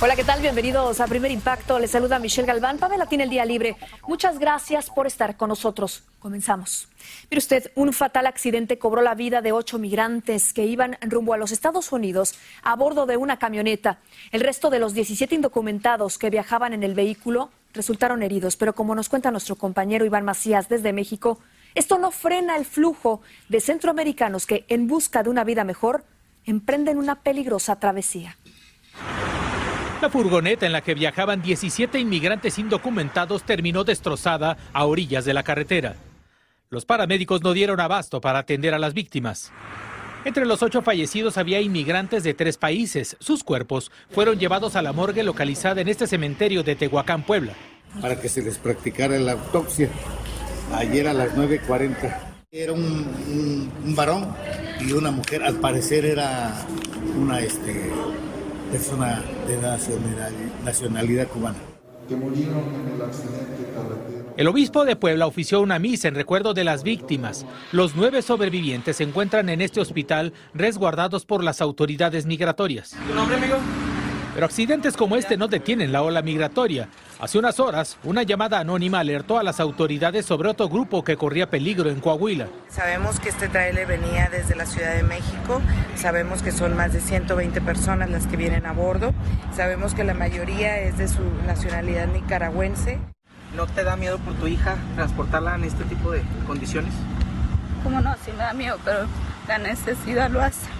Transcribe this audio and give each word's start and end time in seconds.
Hola, 0.00 0.14
¿qué 0.14 0.22
tal? 0.22 0.40
Bienvenidos 0.40 1.00
a 1.00 1.08
Primer 1.08 1.32
Impacto. 1.32 1.76
Les 1.80 1.90
saluda 1.90 2.20
Michelle 2.20 2.46
Galván. 2.46 2.78
Pamela 2.78 3.06
tiene 3.06 3.24
el 3.24 3.30
día 3.30 3.44
libre. 3.44 3.76
Muchas 4.06 4.38
gracias 4.38 4.90
por 4.90 5.08
estar 5.08 5.36
con 5.36 5.48
nosotros. 5.48 6.04
Comenzamos. 6.20 6.88
Mire 7.28 7.38
usted, 7.38 7.72
un 7.74 7.92
fatal 7.92 8.28
accidente 8.28 8.78
cobró 8.78 9.02
la 9.02 9.16
vida 9.16 9.42
de 9.42 9.50
ocho 9.50 9.76
migrantes 9.80 10.52
que 10.54 10.64
iban 10.66 10.96
rumbo 11.00 11.34
a 11.34 11.36
los 11.36 11.50
Estados 11.50 11.90
Unidos 11.90 12.36
a 12.62 12.76
bordo 12.76 13.06
de 13.06 13.16
una 13.16 13.40
camioneta. 13.40 13.98
El 14.30 14.42
resto 14.42 14.70
de 14.70 14.78
los 14.78 14.94
17 14.94 15.34
indocumentados 15.34 16.16
que 16.16 16.30
viajaban 16.30 16.74
en 16.74 16.84
el 16.84 16.94
vehículo 16.94 17.50
resultaron 17.74 18.22
heridos, 18.22 18.56
pero 18.56 18.76
como 18.76 18.94
nos 18.94 19.08
cuenta 19.08 19.32
nuestro 19.32 19.56
compañero 19.56 20.04
Iván 20.04 20.24
Macías 20.24 20.68
desde 20.68 20.92
México, 20.92 21.40
esto 21.74 21.98
no 21.98 22.12
frena 22.12 22.56
el 22.56 22.66
flujo 22.66 23.20
de 23.48 23.60
centroamericanos 23.60 24.46
que, 24.46 24.64
en 24.68 24.86
busca 24.86 25.24
de 25.24 25.30
una 25.30 25.42
vida 25.42 25.64
mejor, 25.64 26.04
emprenden 26.44 26.98
una 26.98 27.16
peligrosa 27.16 27.80
travesía. 27.80 28.36
La 30.00 30.10
furgoneta 30.10 30.64
en 30.64 30.72
la 30.72 30.80
que 30.80 30.94
viajaban 30.94 31.42
17 31.42 31.98
inmigrantes 31.98 32.58
indocumentados 32.60 33.42
terminó 33.42 33.82
destrozada 33.82 34.56
a 34.72 34.84
orillas 34.84 35.24
de 35.24 35.34
la 35.34 35.42
carretera. 35.42 35.96
Los 36.70 36.84
paramédicos 36.84 37.42
no 37.42 37.52
dieron 37.52 37.80
abasto 37.80 38.20
para 38.20 38.38
atender 38.38 38.74
a 38.74 38.78
las 38.78 38.94
víctimas. 38.94 39.50
Entre 40.24 40.46
los 40.46 40.62
ocho 40.62 40.82
fallecidos 40.82 41.36
había 41.36 41.60
inmigrantes 41.60 42.22
de 42.22 42.32
tres 42.32 42.58
países. 42.58 43.16
Sus 43.18 43.42
cuerpos 43.42 43.90
fueron 44.10 44.38
llevados 44.38 44.76
a 44.76 44.82
la 44.82 44.92
morgue 44.92 45.24
localizada 45.24 45.80
en 45.80 45.88
este 45.88 46.06
cementerio 46.06 46.62
de 46.62 46.76
Tehuacán, 46.76 47.24
Puebla. 47.24 47.54
Para 48.00 48.20
que 48.20 48.28
se 48.28 48.42
les 48.42 48.56
practicara 48.56 49.18
la 49.18 49.32
autopsia. 49.32 49.88
Ayer 50.74 51.08
a 51.08 51.12
las 51.12 51.34
9.40. 51.34 52.16
Era 52.52 52.72
un, 52.72 53.72
varón 53.96 54.32
y 54.80 54.92
una 54.92 55.10
mujer. 55.10 55.42
Al 55.42 55.56
parecer 55.56 56.04
era 56.04 56.54
una 57.16 57.40
este, 57.40 57.90
persona 58.70 59.22
de 59.46 59.56
nacionalidad, 60.64 61.26
cubana. 61.28 61.56
el 64.36 64.46
obispo 64.48 64.84
de 64.84 64.96
Puebla 64.96 65.26
ofició 65.26 65.60
una 65.60 65.78
misa 65.78 66.08
en 66.08 66.14
recuerdo 66.14 66.54
de 66.54 66.64
las 66.64 66.82
víctimas. 66.82 67.46
Los 67.72 67.96
nueve 67.96 68.22
sobrevivientes 68.22 68.96
se 68.96 69.04
encuentran 69.04 69.48
en 69.48 69.60
este 69.60 69.80
hospital 69.80 70.32
resguardados 70.54 71.24
por 71.24 71.42
las 71.42 71.60
autoridades 71.60 72.26
migratorias. 72.26 72.96
¿Tu 73.08 73.14
nombre, 73.14 73.36
amigo? 73.36 73.56
Pero 74.34 74.46
accidentes 74.46 74.96
como 74.96 75.16
este 75.16 75.36
no 75.36 75.48
detienen 75.48 75.90
la 75.90 76.02
ola 76.02 76.22
migratoria. 76.22 76.88
Hace 77.20 77.36
unas 77.36 77.58
horas, 77.58 77.98
una 78.04 78.22
llamada 78.22 78.60
anónima 78.60 79.00
alertó 79.00 79.40
a 79.40 79.42
las 79.42 79.58
autoridades 79.58 80.24
sobre 80.24 80.50
otro 80.50 80.68
grupo 80.68 81.02
que 81.02 81.16
corría 81.16 81.50
peligro 81.50 81.90
en 81.90 81.98
Coahuila. 81.98 82.46
Sabemos 82.68 83.18
que 83.18 83.30
este 83.30 83.48
tráiler 83.48 83.88
venía 83.88 84.28
desde 84.30 84.54
la 84.54 84.66
Ciudad 84.66 84.94
de 84.94 85.02
México, 85.02 85.60
sabemos 85.96 86.44
que 86.44 86.52
son 86.52 86.76
más 86.76 86.92
de 86.92 87.00
120 87.00 87.60
personas 87.62 88.08
las 88.08 88.28
que 88.28 88.36
vienen 88.36 88.66
a 88.66 88.72
bordo, 88.72 89.12
sabemos 89.52 89.94
que 89.94 90.04
la 90.04 90.14
mayoría 90.14 90.78
es 90.78 90.96
de 90.96 91.08
su 91.08 91.24
nacionalidad 91.44 92.06
nicaragüense. 92.06 93.00
¿No 93.56 93.66
te 93.66 93.82
da 93.82 93.96
miedo 93.96 94.18
por 94.18 94.34
tu 94.34 94.46
hija 94.46 94.76
transportarla 94.94 95.56
en 95.56 95.64
este 95.64 95.82
tipo 95.84 96.12
de 96.12 96.22
condiciones? 96.46 96.94
Cómo 97.82 98.00
no, 98.00 98.14
sí 98.24 98.30
me 98.30 98.44
da 98.44 98.52
miedo, 98.52 98.78
pero 98.84 99.08
la 99.48 99.58
necesidad 99.58 100.30
lo 100.30 100.40
hace. 100.40 100.77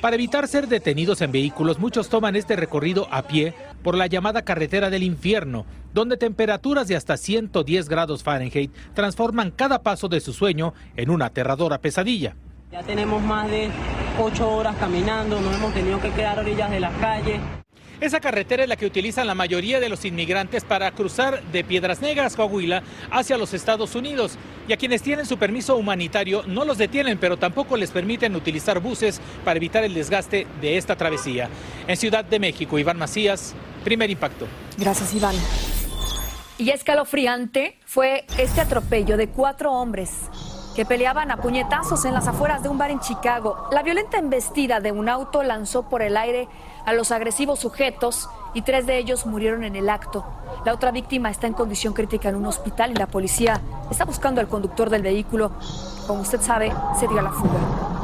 Para 0.00 0.16
evitar 0.16 0.46
ser 0.46 0.68
detenidos 0.68 1.20
en 1.20 1.32
vehículos, 1.32 1.78
muchos 1.78 2.08
toman 2.08 2.36
este 2.36 2.56
recorrido 2.56 3.08
a 3.10 3.22
pie 3.22 3.54
por 3.82 3.96
la 3.96 4.06
llamada 4.06 4.42
carretera 4.42 4.90
del 4.90 5.02
infierno, 5.02 5.66
donde 5.94 6.16
temperaturas 6.16 6.88
de 6.88 6.96
hasta 6.96 7.16
110 7.16 7.88
grados 7.88 8.22
Fahrenheit 8.22 8.70
transforman 8.94 9.50
cada 9.50 9.82
paso 9.82 10.08
de 10.08 10.20
su 10.20 10.32
sueño 10.32 10.74
en 10.96 11.10
una 11.10 11.26
aterradora 11.26 11.78
pesadilla. 11.78 12.36
Ya 12.70 12.82
tenemos 12.82 13.22
más 13.22 13.48
de 13.48 13.70
ocho 14.18 14.50
horas 14.50 14.76
caminando, 14.76 15.40
nos 15.40 15.54
hemos 15.54 15.72
tenido 15.72 16.00
que 16.00 16.10
quedar 16.10 16.38
orillas 16.38 16.70
de 16.70 16.80
las 16.80 16.92
calles. 16.98 17.40
Esa 18.00 18.20
carretera 18.20 18.62
es 18.62 18.68
la 18.68 18.76
que 18.76 18.84
utilizan 18.84 19.26
la 19.26 19.34
mayoría 19.34 19.80
de 19.80 19.88
los 19.88 20.04
inmigrantes 20.04 20.64
para 20.64 20.90
cruzar 20.90 21.42
de 21.44 21.64
Piedras 21.64 22.02
Negras, 22.02 22.36
Coahuila, 22.36 22.82
hacia 23.10 23.38
los 23.38 23.54
Estados 23.54 23.94
Unidos. 23.94 24.36
Y 24.68 24.72
a 24.74 24.76
quienes 24.76 25.00
tienen 25.00 25.24
su 25.24 25.38
permiso 25.38 25.76
humanitario 25.76 26.42
no 26.46 26.64
los 26.64 26.76
detienen, 26.76 27.16
pero 27.18 27.38
tampoco 27.38 27.76
les 27.76 27.90
permiten 27.90 28.36
utilizar 28.36 28.80
buses 28.80 29.20
para 29.44 29.56
evitar 29.56 29.82
el 29.82 29.94
desgaste 29.94 30.46
de 30.60 30.76
esta 30.76 30.96
travesía. 30.96 31.48
En 31.86 31.96
Ciudad 31.96 32.24
de 32.24 32.38
México, 32.38 32.78
Iván 32.78 32.98
Macías, 32.98 33.54
primer 33.82 34.10
impacto. 34.10 34.46
Gracias, 34.76 35.14
Iván. 35.14 35.36
Y 36.58 36.70
escalofriante 36.70 37.78
fue 37.84 38.26
este 38.38 38.60
atropello 38.60 39.16
de 39.16 39.28
cuatro 39.28 39.72
hombres 39.72 40.10
que 40.76 40.84
peleaban 40.84 41.30
a 41.30 41.38
puñetazos 41.38 42.04
en 42.04 42.12
las 42.12 42.28
afueras 42.28 42.62
de 42.62 42.68
un 42.68 42.76
bar 42.76 42.90
en 42.90 43.00
Chicago. 43.00 43.66
La 43.72 43.82
violenta 43.82 44.18
embestida 44.18 44.78
de 44.78 44.92
un 44.92 45.08
auto 45.08 45.42
lanzó 45.42 45.84
por 45.84 46.02
el 46.02 46.18
aire 46.18 46.48
a 46.84 46.92
los 46.92 47.12
agresivos 47.12 47.60
sujetos 47.60 48.28
y 48.52 48.60
tres 48.60 48.84
de 48.84 48.98
ellos 48.98 49.24
murieron 49.24 49.64
en 49.64 49.74
el 49.74 49.88
acto. 49.88 50.26
La 50.66 50.74
otra 50.74 50.90
víctima 50.90 51.30
está 51.30 51.46
en 51.46 51.54
condición 51.54 51.94
crítica 51.94 52.28
en 52.28 52.36
un 52.36 52.44
hospital 52.44 52.90
y 52.90 52.94
la 52.94 53.06
policía 53.06 53.58
está 53.90 54.04
buscando 54.04 54.42
al 54.42 54.48
conductor 54.48 54.90
del 54.90 55.00
vehículo. 55.00 55.50
Como 56.06 56.20
usted 56.20 56.42
sabe, 56.42 56.70
se 57.00 57.08
dio 57.08 57.20
a 57.20 57.22
la 57.22 57.32
fuga. 57.32 57.95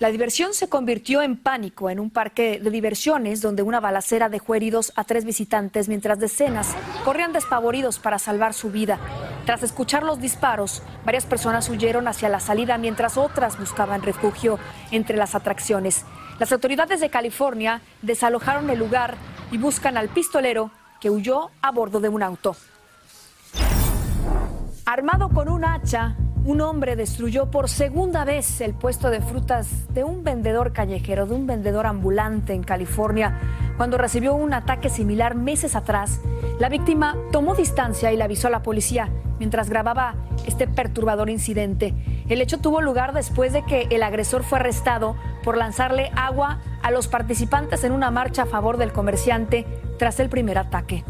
La 0.00 0.12
diversión 0.12 0.54
se 0.54 0.68
convirtió 0.68 1.22
en 1.22 1.36
pánico 1.36 1.90
en 1.90 1.98
un 1.98 2.10
parque 2.10 2.60
de 2.62 2.70
diversiones 2.70 3.42
donde 3.42 3.64
una 3.64 3.80
balacera 3.80 4.28
dejó 4.28 4.54
heridos 4.54 4.92
a 4.94 5.02
tres 5.02 5.24
visitantes 5.24 5.88
mientras 5.88 6.20
decenas 6.20 6.76
corrían 7.04 7.32
despavoridos 7.32 7.98
para 7.98 8.20
salvar 8.20 8.54
su 8.54 8.70
vida. 8.70 9.00
Tras 9.44 9.64
escuchar 9.64 10.04
los 10.04 10.20
disparos, 10.20 10.82
varias 11.04 11.26
personas 11.26 11.68
huyeron 11.68 12.06
hacia 12.06 12.28
la 12.28 12.38
salida 12.38 12.78
mientras 12.78 13.16
otras 13.16 13.58
buscaban 13.58 14.02
refugio 14.02 14.60
entre 14.92 15.16
las 15.16 15.34
atracciones. 15.34 16.04
Las 16.38 16.52
autoridades 16.52 17.00
de 17.00 17.10
California 17.10 17.80
desalojaron 18.00 18.70
el 18.70 18.78
lugar 18.78 19.16
y 19.50 19.58
buscan 19.58 19.96
al 19.96 20.10
pistolero 20.10 20.70
que 21.00 21.10
huyó 21.10 21.50
a 21.60 21.72
bordo 21.72 21.98
de 21.98 22.08
un 22.08 22.22
auto. 22.22 22.54
Armado 24.90 25.28
con 25.28 25.50
un 25.50 25.66
hacha, 25.66 26.16
un 26.46 26.62
hombre 26.62 26.96
destruyó 26.96 27.50
por 27.50 27.68
segunda 27.68 28.24
vez 28.24 28.62
el 28.62 28.72
puesto 28.72 29.10
de 29.10 29.20
frutas 29.20 29.86
de 29.92 30.02
un 30.02 30.24
vendedor 30.24 30.72
callejero, 30.72 31.26
de 31.26 31.34
un 31.34 31.46
vendedor 31.46 31.84
ambulante 31.84 32.54
en 32.54 32.62
California. 32.62 33.38
Cuando 33.76 33.98
recibió 33.98 34.34
un 34.34 34.54
ataque 34.54 34.88
similar 34.88 35.34
meses 35.34 35.76
atrás, 35.76 36.22
la 36.58 36.70
víctima 36.70 37.18
tomó 37.32 37.54
distancia 37.54 38.10
y 38.12 38.16
le 38.16 38.24
avisó 38.24 38.46
a 38.46 38.50
la 38.50 38.62
policía 38.62 39.10
mientras 39.38 39.68
grababa 39.68 40.14
este 40.46 40.66
perturbador 40.66 41.28
incidente. 41.28 41.94
El 42.30 42.40
hecho 42.40 42.56
tuvo 42.56 42.80
lugar 42.80 43.12
después 43.12 43.52
de 43.52 43.66
que 43.66 43.88
el 43.90 44.02
agresor 44.02 44.42
fue 44.42 44.58
arrestado 44.58 45.16
por 45.44 45.58
lanzarle 45.58 46.10
agua 46.16 46.60
a 46.82 46.90
los 46.90 47.08
participantes 47.08 47.84
en 47.84 47.92
una 47.92 48.10
marcha 48.10 48.44
a 48.44 48.46
favor 48.46 48.78
del 48.78 48.94
comerciante 48.94 49.66
tras 49.98 50.18
el 50.18 50.30
primer 50.30 50.56
ataque. 50.56 51.04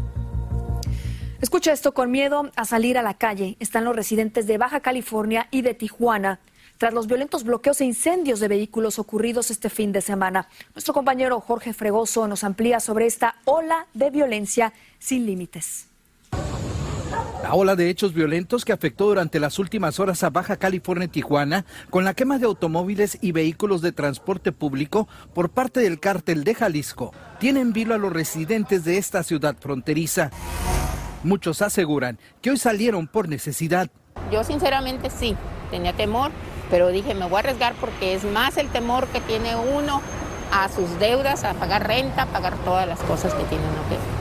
Escucha 1.41 1.71
esto, 1.71 1.93
con 1.93 2.11
miedo 2.11 2.51
a 2.57 2.65
salir 2.65 2.97
a 2.97 3.01
la 3.01 3.13
calle 3.13 3.55
están 3.61 3.85
los 3.85 3.95
residentes 3.95 4.45
de 4.45 4.57
Baja 4.57 4.81
California 4.81 5.47
y 5.51 5.61
de 5.61 5.73
Tijuana 5.73 6.39
tras 6.77 6.93
los 6.93 7.07
violentos 7.07 7.43
bloqueos 7.43 7.81
e 7.81 7.85
incendios 7.85 8.39
de 8.39 8.47
vehículos 8.47 8.99
ocurridos 8.99 9.51
este 9.51 9.69
fin 9.69 9.91
de 9.91 10.01
semana. 10.01 10.47
Nuestro 10.73 10.93
compañero 10.93 11.39
Jorge 11.41 11.73
Fregoso 11.73 12.27
nos 12.27 12.43
amplía 12.43 12.79
sobre 12.79 13.05
esta 13.05 13.35
ola 13.45 13.87
de 13.93 14.09
violencia 14.09 14.73
sin 14.97 15.25
límites. 15.25 15.87
La 17.43 17.53
ola 17.53 17.75
de 17.75 17.89
hechos 17.89 18.13
violentos 18.13 18.63
que 18.63 18.73
afectó 18.73 19.07
durante 19.07 19.39
las 19.39 19.59
últimas 19.59 19.99
horas 19.99 20.23
a 20.23 20.29
Baja 20.29 20.57
California 20.57 21.05
y 21.05 21.09
Tijuana, 21.09 21.65
con 21.89 22.03
la 22.03 22.13
quema 22.13 22.37
de 22.37 22.45
automóviles 22.45 23.17
y 23.21 23.31
vehículos 23.31 23.81
de 23.81 23.91
transporte 23.91 24.51
público 24.51 25.07
por 25.33 25.49
parte 25.49 25.79
del 25.79 25.99
cártel 25.99 26.43
de 26.43 26.55
Jalisco, 26.55 27.13
tienen 27.39 27.73
vilo 27.73 27.93
a 27.93 27.97
los 27.97 28.13
residentes 28.13 28.83
de 28.83 28.97
esta 28.97 29.23
ciudad 29.23 29.55
fronteriza. 29.59 30.31
Muchos 31.23 31.61
aseguran 31.61 32.17
que 32.41 32.51
hoy 32.51 32.57
salieron 32.57 33.07
por 33.07 33.27
necesidad. 33.27 33.89
Yo 34.31 34.43
sinceramente 34.43 35.09
sí, 35.09 35.35
tenía 35.71 35.93
temor, 35.93 36.31
pero 36.69 36.89
dije 36.89 37.13
me 37.13 37.25
voy 37.25 37.37
a 37.37 37.39
arriesgar 37.39 37.73
porque 37.75 38.13
es 38.13 38.23
más 38.23 38.57
el 38.57 38.69
temor 38.69 39.07
que 39.07 39.19
tiene 39.21 39.55
uno 39.55 40.01
a 40.51 40.69
sus 40.69 40.99
deudas, 40.99 41.43
a 41.43 41.53
pagar 41.53 41.87
renta, 41.87 42.23
a 42.23 42.25
pagar 42.27 42.55
todas 42.63 42.87
las 42.87 42.99
cosas 43.01 43.33
que 43.33 43.43
tiene 43.43 43.63
uno 43.63 43.89
que. 43.89 44.18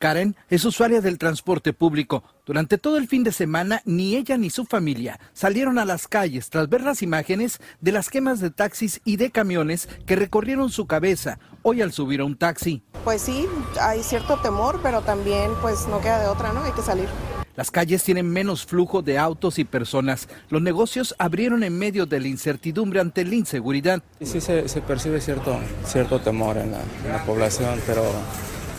Karen 0.00 0.34
es 0.48 0.64
usuaria 0.64 1.02
del 1.02 1.18
transporte 1.18 1.74
público. 1.74 2.24
Durante 2.46 2.78
todo 2.78 2.96
el 2.96 3.06
fin 3.06 3.22
de 3.22 3.32
semana, 3.32 3.82
ni 3.84 4.16
ella 4.16 4.38
ni 4.38 4.48
su 4.48 4.64
familia 4.64 5.20
salieron 5.34 5.78
a 5.78 5.84
las 5.84 6.08
calles 6.08 6.48
tras 6.48 6.70
ver 6.70 6.80
las 6.80 7.02
imágenes 7.02 7.60
de 7.82 7.92
las 7.92 8.08
quemas 8.08 8.40
de 8.40 8.50
taxis 8.50 9.02
y 9.04 9.18
de 9.18 9.30
camiones 9.30 9.90
que 10.06 10.16
recorrieron 10.16 10.70
su 10.70 10.86
cabeza 10.86 11.38
hoy 11.60 11.82
al 11.82 11.92
subir 11.92 12.22
a 12.22 12.24
un 12.24 12.34
taxi. 12.34 12.82
Pues 13.04 13.20
sí, 13.20 13.46
hay 13.78 14.02
cierto 14.02 14.38
temor, 14.38 14.80
pero 14.82 15.02
también 15.02 15.50
pues 15.60 15.86
no 15.86 16.00
queda 16.00 16.18
de 16.22 16.28
otra, 16.28 16.54
¿no? 16.54 16.64
Hay 16.64 16.72
que 16.72 16.80
salir. 16.80 17.08
Las 17.54 17.70
calles 17.70 18.02
tienen 18.02 18.26
menos 18.26 18.64
flujo 18.64 19.02
de 19.02 19.18
autos 19.18 19.58
y 19.58 19.64
personas. 19.64 20.28
Los 20.48 20.62
negocios 20.62 21.14
abrieron 21.18 21.62
en 21.62 21.78
medio 21.78 22.06
de 22.06 22.20
la 22.20 22.28
incertidumbre 22.28 23.00
ante 23.00 23.26
la 23.26 23.34
inseguridad. 23.34 24.02
Sí, 24.22 24.40
se, 24.40 24.62
percibe 24.80 25.20
cierto, 25.20 25.60
cierto 25.84 26.20
temor 26.20 26.56
en 26.56 26.72
la, 26.72 26.80
en 27.04 27.12
la 27.12 27.22
población, 27.26 27.78
pero 27.86 28.02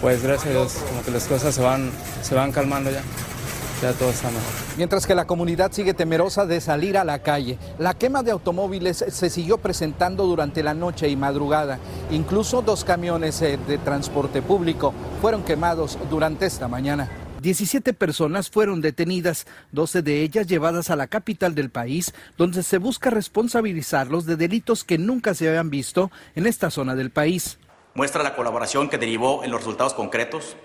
pues 0.02 0.24
gracias 0.24 0.48
a 0.48 0.50
Dios, 0.50 0.74
como 0.90 1.04
que 1.04 1.12
las 1.12 1.26
cosas 1.26 1.54
se 1.54 1.62
van, 1.62 1.92
se 2.24 2.34
van 2.34 2.52
calmando 2.52 2.90
ya. 2.90 3.04
Ya 3.82 3.94
todo 3.94 4.10
está 4.10 4.28
mejor. 4.28 4.44
Mientras 4.78 5.08
que 5.08 5.16
la 5.16 5.26
comunidad 5.26 5.72
sigue 5.72 5.96
temerosa 5.96 6.46
de 6.46 6.62
salir 6.62 6.98
a 6.98 7.04
la 7.04 7.20
calle, 7.20 7.58
la 7.80 7.96
quema 7.96 8.22
de 8.22 8.32
automóviles 8.32 9.04
se 9.08 9.30
siguió 9.30 9.58
presentando 9.58 10.26
durante 10.28 10.62
la 10.62 10.76
noche 10.76 11.10
y 11.10 11.16
madrugada. 11.16 11.80
Incluso 12.12 12.62
dos 12.62 12.84
camiones 12.84 13.42
eh, 13.42 13.58
de 13.68 13.78
transporte 13.80 14.44
público 14.44 14.94
fueron 15.20 15.44
quemados 15.44 15.98
durante 16.12 16.46
esta 16.46 16.68
mañana. 16.68 17.10
17 17.42 17.94
personas 17.94 18.52
fueron 18.52 18.82
detenidas, 18.82 19.48
12 19.72 20.04
de 20.04 20.22
ellas 20.22 20.46
llevadas 20.46 20.92
a 20.92 20.96
la 20.96 21.08
capital 21.08 21.56
del 21.56 21.72
país, 21.72 22.14
donde 22.38 22.62
se 22.62 22.78
busca 22.78 23.10
responsabilizarlos 23.10 24.28
de 24.28 24.36
delitos 24.36 24.84
que 24.84 25.00
nunca 25.00 25.34
se 25.34 25.48
habían 25.48 25.72
visto 25.72 26.12
en 26.36 26.46
esta 26.46 26.70
zona 26.70 26.94
del 26.94 27.10
país 27.10 27.58
muestra 27.94 28.24
la 28.24 28.36
colaboración 28.36 28.90
que 28.90 28.98
derivó 28.98 29.44
en 29.44 29.52
los 29.52 29.62
resultados 29.62 29.94
concretos, 29.94 30.56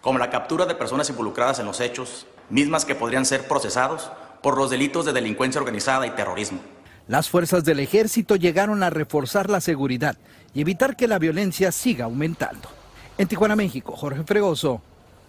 como 0.00 0.18
la 0.18 0.30
captura 0.30 0.66
de 0.66 0.74
personas 0.74 1.08
involucradas 1.10 1.58
en 1.58 1.66
los 1.66 1.80
hechos, 1.80 2.26
mismas 2.50 2.84
que 2.84 2.94
podrían 2.94 3.24
ser 3.24 3.48
procesados 3.48 4.10
por 4.42 4.58
los 4.58 4.70
delitos 4.70 5.06
de 5.06 5.12
delincuencia 5.12 5.60
organizada 5.60 6.06
y 6.06 6.10
terrorismo. 6.10 6.60
Las 7.06 7.28
fuerzas 7.28 7.64
del 7.64 7.80
ejército 7.80 8.36
llegaron 8.36 8.82
a 8.82 8.90
reforzar 8.90 9.50
la 9.50 9.60
seguridad 9.60 10.16
y 10.54 10.60
evitar 10.60 10.96
que 10.96 11.08
la 11.08 11.18
violencia 11.18 11.72
siga 11.72 12.06
aumentando. 12.06 12.68
En 13.16 13.28
Tijuana, 13.28 13.56
México, 13.56 13.94
Jorge 13.96 14.22
Fregoso, 14.24 14.82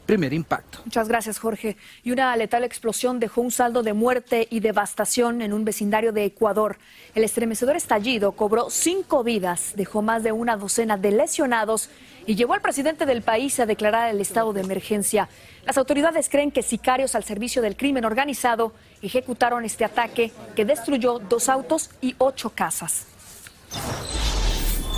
primer 0.06 0.34
impacto. 0.34 0.80
Muchas 0.86 1.08
gracias, 1.08 1.40
Jorge. 1.40 1.78
Y 2.04 2.12
una 2.12 2.36
letal 2.36 2.64
explosión 2.64 3.20
dejó 3.20 3.42
un 3.42 3.52
saldo 3.52 3.84
de 3.84 3.94
muerte 3.94 4.48
y 4.50 4.60
devastación 4.60 5.42
en 5.42 5.54
un 5.54 5.66
vecindario 5.66 6.12
de 6.12 6.26
Ecuador. 6.26 6.78
El 7.14 7.24
estremecedor 7.24 7.76
estallido 7.76 8.34
cobró 8.34 8.70
cinco 8.70 9.24
vidas, 9.24 9.74
dejó 9.76 10.02
más 10.02 10.24
de 10.24 10.32
una 10.32 10.58
docena 10.58 10.98
de 10.98 11.12
lesionados 11.12 11.90
y 12.28 12.36
llevó 12.36 12.54
al 12.54 12.62
presidente 12.62 13.06
del 13.06 13.22
país 13.22 13.60
a 13.60 13.66
declarar 13.66 14.10
el 14.10 14.22
estado 14.22 14.54
de 14.54 14.62
emergencia. 14.62 15.30
Las 15.66 15.78
autoridades 15.78 16.30
creen 16.30 16.52
que 16.52 16.64
sicarios 16.64 17.16
al 17.16 17.24
servicio 17.24 17.62
del 17.62 17.78
crimen 17.78 18.06
organizado 18.06 18.74
ejecutaron 19.02 19.66
este 19.66 19.86
ataque 19.86 20.32
que 20.56 20.66
destruyó 20.66 21.20
dos 21.20 21.50
autos 21.50 21.90
y 22.02 22.16
ocho 22.18 22.52
casas. 22.52 23.08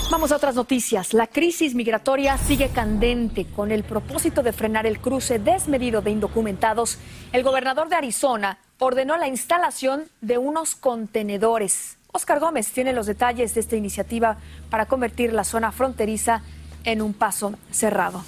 Vamos 0.09 0.31
a 0.31 0.37
otras 0.37 0.55
noticias. 0.55 1.13
La 1.13 1.27
crisis 1.27 1.75
migratoria 1.75 2.37
sigue 2.37 2.69
candente. 2.69 3.45
Con 3.45 3.73
el 3.73 3.83
propósito 3.83 4.41
de 4.41 4.53
frenar 4.53 4.85
el 4.85 4.99
cruce 4.99 5.37
desmedido 5.37 6.01
de 6.01 6.11
indocumentados, 6.11 6.97
el 7.33 7.43
gobernador 7.43 7.89
de 7.89 7.97
Arizona 7.97 8.57
ordenó 8.79 9.17
la 9.17 9.27
instalación 9.27 10.05
de 10.21 10.37
unos 10.37 10.75
contenedores. 10.75 11.97
Oscar 12.13 12.39
Gómez 12.39 12.71
tiene 12.71 12.93
los 12.93 13.05
detalles 13.05 13.53
de 13.53 13.59
esta 13.59 13.75
iniciativa 13.75 14.37
para 14.69 14.85
convertir 14.85 15.33
la 15.33 15.43
zona 15.43 15.73
fronteriza 15.73 16.41
en 16.85 17.01
un 17.01 17.13
paso 17.13 17.55
cerrado. 17.71 18.23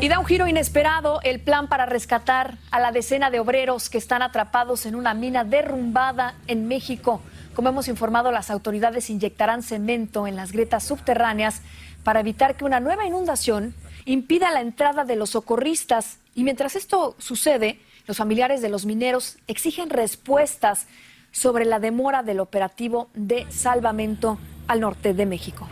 Y 0.00 0.08
da 0.08 0.20
un 0.20 0.26
giro 0.26 0.46
inesperado 0.46 1.20
el 1.24 1.40
plan 1.40 1.66
para 1.66 1.84
rescatar 1.84 2.58
a 2.70 2.78
la 2.78 2.92
decena 2.92 3.30
de 3.30 3.40
obreros 3.40 3.90
que 3.90 3.98
están 3.98 4.22
atrapados 4.22 4.86
en 4.86 4.94
una 4.94 5.14
mina 5.14 5.42
derrumbada 5.42 6.34
en 6.46 6.68
México. 6.68 7.22
Como 7.56 7.70
hemos 7.70 7.88
informado, 7.88 8.32
las 8.32 8.50
autoridades 8.50 9.08
inyectarán 9.08 9.62
cemento 9.62 10.26
en 10.26 10.36
las 10.36 10.52
grietas 10.52 10.84
subterráneas 10.84 11.62
para 12.04 12.20
evitar 12.20 12.54
que 12.54 12.66
una 12.66 12.80
nueva 12.80 13.06
inundación 13.06 13.74
impida 14.04 14.52
la 14.52 14.60
entrada 14.60 15.04
de 15.06 15.16
los 15.16 15.30
socorristas. 15.30 16.18
Y 16.34 16.44
mientras 16.44 16.76
esto 16.76 17.14
sucede, 17.16 17.80
los 18.06 18.18
familiares 18.18 18.60
de 18.60 18.68
los 18.68 18.84
mineros 18.84 19.38
exigen 19.46 19.88
respuestas 19.88 20.86
sobre 21.32 21.64
la 21.64 21.78
demora 21.78 22.22
del 22.22 22.40
operativo 22.40 23.08
de 23.14 23.50
salvamento 23.50 24.36
al 24.68 24.80
norte 24.80 25.14
de 25.14 25.24
México. 25.24 25.66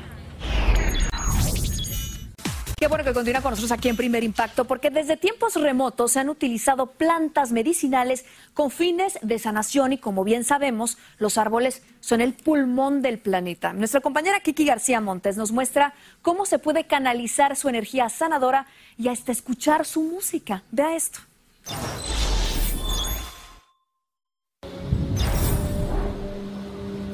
Qué 2.85 2.89
bueno 2.89 3.03
que 3.03 3.15
continúa 3.15 3.41
con 3.41 3.53
nosotros 3.53 3.73
aquí 3.73 3.89
en 3.89 3.97
Primer 3.97 4.23
Impacto, 4.25 4.67
porque 4.67 4.91
desde 4.91 5.17
tiempos 5.17 5.55
remotos 5.55 6.13
se 6.13 6.21
han 6.21 6.29
utilizado 6.29 6.85
plantas 6.85 7.51
medicinales 7.51 8.27
con 8.53 8.71
fines 8.71 9.19
de 9.23 9.39
sanación 9.39 9.95
y 9.95 9.97
como 9.97 10.23
bien 10.23 10.45
sabemos, 10.45 10.99
los 11.17 11.39
árboles 11.39 11.83
son 12.01 12.21
el 12.21 12.35
pulmón 12.35 13.01
del 13.01 13.19
planeta. 13.19 13.73
Nuestra 13.73 14.03
compañera 14.03 14.41
Kiki 14.41 14.67
García 14.67 15.01
Montes 15.01 15.39
nos 15.39 15.51
muestra 15.51 15.95
cómo 16.21 16.45
se 16.45 16.59
puede 16.59 16.87
canalizar 16.87 17.57
su 17.57 17.71
energía 17.71 18.11
sanadora 18.11 18.67
y 18.99 19.09
hasta 19.09 19.33
escuchar 19.33 19.87
su 19.87 20.03
música. 20.03 20.63
Vea 20.71 20.95
esto. 20.95 21.21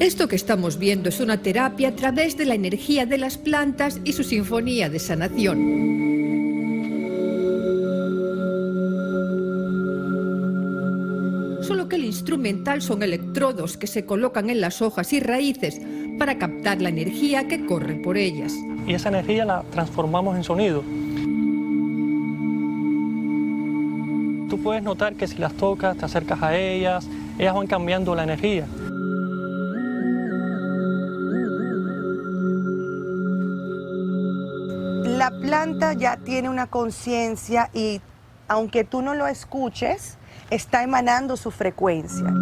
Esto 0.00 0.28
que 0.28 0.36
estamos 0.36 0.78
viendo 0.78 1.10
es 1.10 1.20
una 1.20 1.42
terapia 1.42 1.88
a 1.88 1.94
través 1.94 2.38
de 2.38 2.46
la 2.46 2.54
energía 2.54 3.04
de 3.04 3.18
las 3.18 3.36
plantas 3.36 4.00
y 4.02 4.14
su 4.14 4.24
sinfonía 4.24 4.88
de 4.88 4.98
sanación. 4.98 5.58
Solo 11.60 11.86
que 11.86 11.96
el 11.96 12.06
instrumental 12.06 12.80
son 12.80 13.02
electrodos 13.02 13.76
que 13.76 13.86
se 13.86 14.06
colocan 14.06 14.48
en 14.48 14.62
las 14.62 14.80
hojas 14.80 15.12
y 15.12 15.20
raíces 15.20 15.78
para 16.18 16.38
captar 16.38 16.80
la 16.80 16.88
energía 16.88 17.46
que 17.46 17.66
corre 17.66 17.96
por 17.96 18.16
ellas. 18.16 18.54
Y 18.86 18.94
esa 18.94 19.10
energía 19.10 19.44
la 19.44 19.64
transformamos 19.70 20.34
en 20.34 20.44
sonido. 20.44 20.82
Tú 24.48 24.58
puedes 24.62 24.82
notar 24.82 25.14
que 25.16 25.28
si 25.28 25.36
las 25.36 25.52
tocas, 25.52 25.98
te 25.98 26.06
acercas 26.06 26.42
a 26.42 26.56
ellas, 26.56 27.06
ellas 27.38 27.54
van 27.54 27.66
cambiando 27.66 28.14
la 28.14 28.22
energía. 28.22 28.66
La 35.20 35.30
planta 35.30 35.92
ya 35.92 36.16
tiene 36.16 36.48
una 36.48 36.66
conciencia 36.66 37.68
y 37.74 38.00
aunque 38.48 38.84
tú 38.84 39.02
no 39.02 39.14
lo 39.14 39.26
escuches, 39.26 40.16
está 40.48 40.82
emanando 40.82 41.36
su 41.36 41.50
frecuencia. 41.50 42.32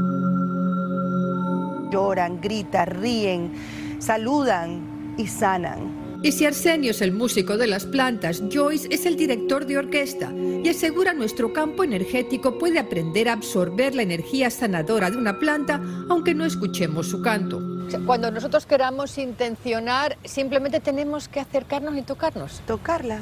Lloran, 1.91 2.41
gritan, 2.41 2.87
ríen, 2.87 3.53
saludan 3.99 5.15
y 5.19 5.27
sanan. 5.27 6.21
Y 6.23 6.31
si 6.31 6.47
Arsenio 6.47 6.93
es 6.93 7.03
el 7.03 7.11
músico 7.11 7.57
de 7.57 7.67
las 7.67 7.85
plantas, 7.85 8.45
Joyce 8.49 8.87
es 8.93 9.07
el 9.07 9.17
director 9.17 9.67
de 9.67 9.79
orquesta 9.79 10.33
y 10.33 10.69
asegura 10.69 11.14
nuestro 11.14 11.52
campo 11.52 11.83
energético 11.83 12.59
puede 12.59 12.79
aprender 12.79 13.29
a 13.29 13.33
absorber 13.33 13.97
la 13.97 14.02
energía 14.02 14.50
sanadora 14.50 15.11
de 15.11 15.17
una 15.17 15.41
planta 15.41 15.83
aunque 16.09 16.33
no 16.33 16.45
escuchemos 16.45 17.09
su 17.09 17.23
canto. 17.23 17.68
Cuando 18.04 18.30
nosotros 18.30 18.66
queramos 18.66 19.16
intencionar, 19.16 20.18
simplemente 20.25 20.80
tenemos 20.80 21.28
que 21.28 21.40
acercarnos 21.40 21.97
y 21.97 22.02
tocarnos. 22.02 22.61
Tocarla. 22.66 23.21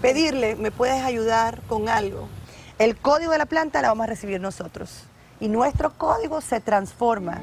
Pedirle, 0.00 0.56
¿me 0.56 0.70
puedes 0.70 1.02
ayudar 1.02 1.60
con 1.68 1.88
algo? 1.88 2.28
El 2.78 2.96
código 2.96 3.32
de 3.32 3.38
la 3.38 3.46
planta 3.46 3.82
la 3.82 3.88
vamos 3.88 4.04
a 4.04 4.06
recibir 4.08 4.40
nosotros. 4.40 5.04
Y 5.40 5.48
nuestro 5.48 5.96
código 5.96 6.40
se 6.40 6.60
transforma. 6.60 7.40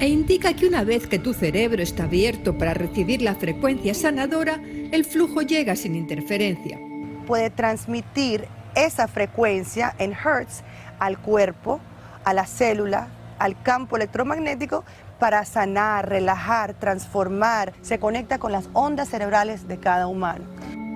E 0.00 0.08
indica 0.08 0.54
que 0.54 0.66
una 0.66 0.84
vez 0.84 1.06
que 1.06 1.18
tu 1.18 1.34
cerebro 1.34 1.82
está 1.82 2.04
abierto 2.04 2.56
para 2.56 2.74
recibir 2.74 3.22
la 3.22 3.34
frecuencia 3.34 3.94
sanadora, 3.94 4.60
el 4.90 5.04
flujo 5.04 5.42
llega 5.42 5.76
sin 5.76 5.94
interferencia. 5.94 6.78
Puede 7.26 7.50
transmitir 7.50 8.46
esa 8.74 9.06
frecuencia 9.06 9.94
en 9.98 10.12
hertz 10.12 10.62
al 10.98 11.18
cuerpo, 11.18 11.80
a 12.24 12.32
la 12.32 12.46
célula, 12.46 13.08
al 13.42 13.60
campo 13.60 13.96
electromagnético 13.96 14.84
para 15.18 15.44
sanar, 15.44 16.08
relajar, 16.08 16.74
transformar. 16.74 17.72
Se 17.82 17.98
conecta 17.98 18.38
con 18.38 18.52
las 18.52 18.68
ondas 18.72 19.08
cerebrales 19.08 19.66
de 19.66 19.78
cada 19.78 20.06
humano. 20.06 20.44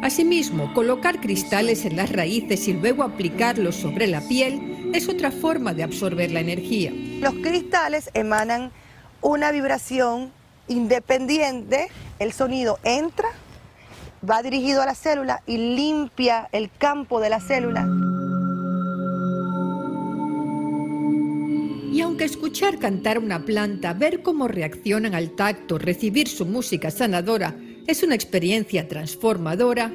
Asimismo, 0.03 0.73
colocar 0.73 1.21
cristales 1.21 1.85
en 1.85 1.97
las 1.97 2.13
raíces 2.13 2.69
y 2.69 2.75
luego 2.75 3.03
aplicarlos 3.03 3.75
sobre 3.75 4.07
la 4.07 4.21
piel 4.21 4.91
es 4.95 5.09
otra 5.09 5.33
forma 5.33 5.75
de 5.75 5.83
absorber 5.83 6.31
la 6.31 6.41
energía. 6.41 6.93
Los 7.21 7.35
cristales 7.35 8.11
emanan 8.15 8.71
una 9.23 9.51
vibración 9.51 10.31
independiente, 10.69 11.89
el 12.21 12.33
sonido 12.33 12.79
entra, 12.85 13.31
va 14.29 14.43
dirigido 14.43 14.83
a 14.83 14.87
la 14.87 14.95
célula 14.95 15.43
y 15.47 15.57
limpia 15.57 16.49
el 16.53 16.71
campo 16.71 17.21
de 17.21 17.31
la 17.31 17.41
célula. 17.41 17.87
Y 21.97 22.03
aunque 22.03 22.25
escuchar 22.25 22.79
cantar 22.79 23.19
una 23.19 23.47
planta, 23.47 23.95
ver 23.95 24.21
cómo 24.21 24.49
reaccionan 24.49 25.15
al 25.15 25.31
tacto, 25.31 25.79
recibir 25.79 26.29
su 26.29 26.45
música 26.45 26.91
sanadora, 26.91 27.57
Es 27.87 28.03
una 28.03 28.15
experiencia 28.15 28.87
transformadora 28.87 29.91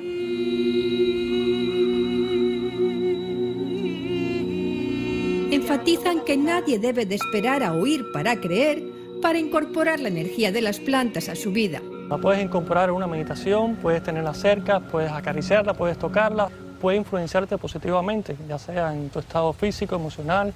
enfatizan 5.51 6.21
que 6.25 6.37
nadie 6.37 6.79
debe 6.79 7.05
de 7.05 7.15
esperar 7.15 7.61
a 7.61 7.73
oír 7.73 8.03
para 8.11 8.39
creer 8.41 8.81
para 9.21 9.37
incorporar 9.37 9.99
la 9.99 10.07
energía 10.07 10.51
de 10.51 10.61
las 10.61 10.79
plantas 10.79 11.29
a 11.29 11.35
su 11.35 11.51
vida. 11.51 11.81
La 12.09 12.17
puedes 12.17 12.43
incorporar 12.43 12.89
en 12.89 12.95
una 12.95 13.05
meditación, 13.05 13.75
puedes 13.75 14.01
tenerla 14.01 14.33
cerca, 14.33 14.79
puedes 14.79 15.11
acariciarla, 15.11 15.75
puedes 15.75 15.99
tocarla, 15.99 16.49
puede 16.79 16.97
influenciarte 16.97 17.59
positivamente, 17.59 18.35
ya 18.49 18.57
sea 18.57 18.91
en 18.91 19.09
tu 19.09 19.19
estado 19.19 19.53
físico, 19.53 19.95
emocional, 19.95 20.51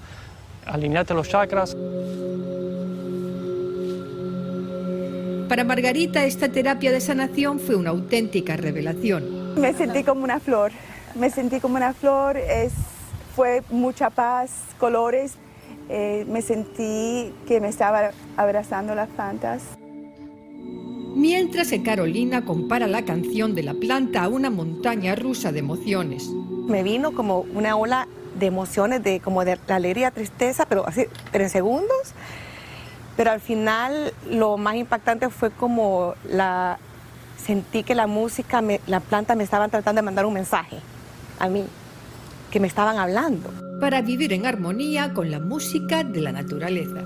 alinearte 0.65 1.13
los 1.13 1.29
chakras. 1.29 1.75
Para 5.47 5.63
Margarita 5.63 6.25
esta 6.25 6.49
terapia 6.49 6.91
de 6.91 6.99
sanación 6.99 7.59
fue 7.59 7.75
una 7.75 7.91
auténtica 7.91 8.57
revelación. 8.57 9.59
Me 9.59 9.73
sentí 9.73 10.03
como 10.03 10.23
una 10.23 10.39
flor, 10.39 10.71
me 11.13 11.29
sentí 11.29 11.59
como 11.59 11.75
una 11.75 11.93
flor, 11.93 12.37
es, 12.37 12.73
fue 13.35 13.61
mucha 13.69 14.09
paz, 14.09 14.51
colores, 14.79 15.35
eh, 15.87 16.25
me 16.27 16.41
sentí 16.41 17.31
que 17.47 17.61
me 17.61 17.67
estaba 17.67 18.11
abrazando 18.37 18.95
las 18.95 19.07
plantas. 19.09 19.61
Mientras 21.15 21.69
que 21.69 21.83
Carolina 21.83 22.43
compara 22.43 22.87
la 22.87 23.05
canción 23.05 23.55
de 23.55 23.63
la 23.63 23.75
planta 23.75 24.23
a 24.23 24.27
una 24.27 24.49
montaña 24.49 25.15
rusa 25.15 25.51
de 25.51 25.59
emociones. 25.59 26.29
Me 26.67 26.83
vino 26.83 27.13
como 27.13 27.45
una 27.53 27.77
ola 27.77 28.07
de 28.35 28.45
emociones, 28.45 29.03
de 29.03 29.19
como 29.19 29.43
de 29.45 29.57
alegría, 29.67 30.11
tristeza, 30.11 30.65
pero 30.65 30.87
así, 30.87 31.05
pero 31.31 31.43
en 31.43 31.49
segundos. 31.49 32.13
Pero 33.17 33.31
al 33.31 33.39
final 33.39 34.13
lo 34.29 34.57
más 34.57 34.75
impactante 34.75 35.29
fue 35.29 35.51
como 35.51 36.15
la 36.29 36.77
sentí 37.37 37.83
que 37.83 37.95
la 37.95 38.07
música, 38.07 38.61
la 38.87 38.99
planta 38.99 39.35
me 39.35 39.43
estaban 39.43 39.69
tratando 39.69 40.01
de 40.01 40.05
mandar 40.05 40.25
un 40.25 40.33
mensaje 40.33 40.79
a 41.39 41.47
mí, 41.47 41.63
que 42.51 42.59
me 42.59 42.67
estaban 42.67 42.97
hablando. 42.97 43.51
Para 43.79 44.01
vivir 44.01 44.33
en 44.33 44.45
armonía 44.45 45.13
con 45.13 45.31
la 45.31 45.39
música 45.39 46.03
de 46.03 46.21
la 46.21 46.31
naturaleza. 46.31 47.03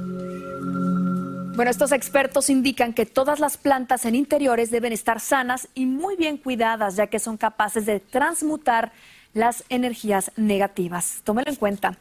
Bueno, 1.56 1.72
estos 1.72 1.92
expertos 1.92 2.50
indican 2.50 2.94
que 2.94 3.06
todas 3.06 3.42
las 3.42 3.58
plantas 3.58 4.06
en 4.06 4.16
interiores 4.16 4.72
deben 4.72 4.94
estar 4.94 5.20
sanas 5.20 5.68
y 5.74 5.86
muy 5.86 6.16
bien 6.16 6.38
cuidadas, 6.38 6.96
ya 6.96 7.08
que 7.08 7.20
son 7.20 7.36
capaces 7.36 7.86
de 7.86 8.00
transmutar 8.00 8.94
las 9.34 9.64
energías 9.70 10.32
negativas. 10.36 11.22
Tómelo 11.24 11.50
en 11.50 11.56
cuenta. 11.56 11.98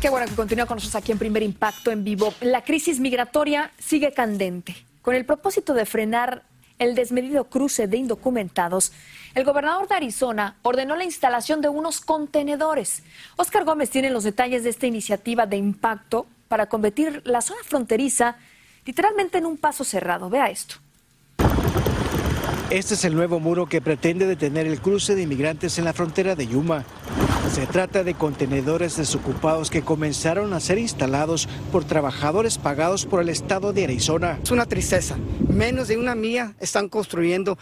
Qué 0.00 0.10
bueno 0.10 0.26
que 0.26 0.34
continúa 0.34 0.66
con 0.66 0.76
nosotros 0.76 1.02
aquí 1.02 1.12
en 1.12 1.18
Primer 1.18 1.42
Impacto 1.42 1.90
en 1.90 2.04
vivo. 2.04 2.32
La 2.40 2.62
crisis 2.62 3.00
migratoria 3.00 3.72
sigue 3.78 4.12
candente. 4.12 4.76
Con 5.02 5.14
el 5.14 5.24
propósito 5.24 5.74
de 5.74 5.86
frenar 5.86 6.42
el 6.78 6.94
desmedido 6.94 7.44
cruce 7.44 7.86
de 7.86 7.96
indocumentados, 7.96 8.92
el 9.34 9.44
gobernador 9.44 9.88
de 9.88 9.94
Arizona 9.94 10.56
ordenó 10.62 10.96
la 10.96 11.04
instalación 11.04 11.60
de 11.60 11.68
unos 11.68 12.00
contenedores. 12.00 13.02
Oscar 13.36 13.64
Gómez 13.64 13.90
tiene 13.90 14.10
los 14.10 14.24
detalles 14.24 14.64
de 14.64 14.70
esta 14.70 14.86
iniciativa 14.86 15.46
de 15.46 15.56
impacto 15.56 16.26
para 16.48 16.68
convertir 16.68 17.22
la 17.24 17.40
zona 17.40 17.60
fronteriza 17.64 18.36
literalmente 18.84 19.38
en 19.38 19.46
un 19.46 19.56
paso 19.56 19.84
cerrado. 19.84 20.30
Vea 20.30 20.50
esto. 20.50 20.76
Este 22.70 22.94
es 22.94 23.04
el 23.04 23.14
nuevo 23.14 23.38
muro 23.38 23.66
que 23.66 23.80
pretende 23.80 24.26
detener 24.26 24.66
el 24.66 24.80
cruce 24.80 25.14
de 25.14 25.22
inmigrantes 25.22 25.78
en 25.78 25.84
la 25.84 25.92
frontera 25.92 26.34
de 26.34 26.48
Yuma. 26.48 26.84
Se 27.54 27.64
trata 27.64 28.02
de 28.02 28.14
contenedores 28.14 28.96
desocupados 28.96 29.70
que 29.70 29.82
comenzaron 29.82 30.52
a 30.52 30.58
ser 30.58 30.78
instalados 30.78 31.48
por 31.70 31.84
trabajadores 31.84 32.58
pagados 32.58 33.06
por 33.06 33.22
el 33.22 33.28
estado 33.28 33.72
de 33.72 33.84
Arizona. 33.84 34.40
Es 34.42 34.50
una 34.50 34.66
tristeza. 34.66 35.16
Menos 35.48 35.86
de 35.86 35.96
una 35.96 36.16
milla 36.16 36.56
están 36.58 36.88
construyendo 36.88 37.56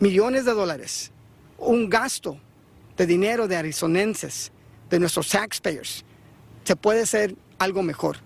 millones 0.00 0.44
de 0.44 0.52
dólares. 0.52 1.12
Un 1.56 1.88
gasto 1.88 2.38
de 2.98 3.06
dinero 3.06 3.48
de 3.48 3.56
arizonenses, 3.56 4.52
de 4.90 5.00
nuestros 5.00 5.30
taxpayers. 5.30 6.04
Se 6.64 6.76
puede 6.76 7.02
hacer 7.02 7.34
algo 7.58 7.82
mejor. 7.82 8.18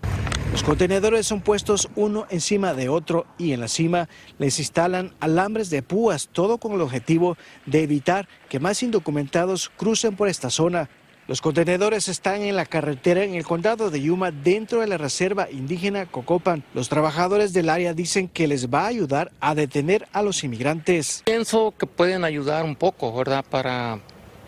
Los 0.51 0.63
contenedores 0.63 1.27
son 1.27 1.39
puestos 1.39 1.89
uno 1.95 2.27
encima 2.29 2.73
de 2.73 2.89
otro 2.89 3.25
y 3.37 3.53
en 3.53 3.61
la 3.61 3.69
cima 3.69 4.09
les 4.37 4.59
instalan 4.59 5.13
alambres 5.21 5.69
de 5.69 5.81
púas, 5.81 6.27
todo 6.31 6.57
con 6.57 6.73
el 6.73 6.81
objetivo 6.81 7.37
de 7.65 7.83
evitar 7.83 8.27
que 8.49 8.59
más 8.59 8.83
indocumentados 8.83 9.71
crucen 9.77 10.17
por 10.17 10.27
esta 10.27 10.49
zona. 10.49 10.89
Los 11.27 11.39
contenedores 11.39 12.09
están 12.09 12.41
en 12.41 12.57
la 12.57 12.65
carretera 12.65 13.23
en 13.23 13.35
el 13.35 13.45
condado 13.45 13.89
de 13.89 14.01
Yuma, 14.01 14.31
dentro 14.31 14.81
de 14.81 14.87
la 14.87 14.97
reserva 14.97 15.49
indígena 15.49 16.05
Cocopan. 16.05 16.65
Los 16.73 16.89
trabajadores 16.89 17.53
del 17.53 17.69
área 17.69 17.93
dicen 17.93 18.27
que 18.27 18.47
les 18.47 18.67
va 18.67 18.81
a 18.81 18.87
ayudar 18.87 19.31
a 19.39 19.55
detener 19.55 20.09
a 20.11 20.21
los 20.21 20.43
inmigrantes. 20.43 21.21
Pienso 21.25 21.73
que 21.77 21.87
pueden 21.87 22.25
ayudar 22.25 22.65
un 22.65 22.75
poco, 22.75 23.15
¿verdad? 23.15 23.45
Para 23.49 24.01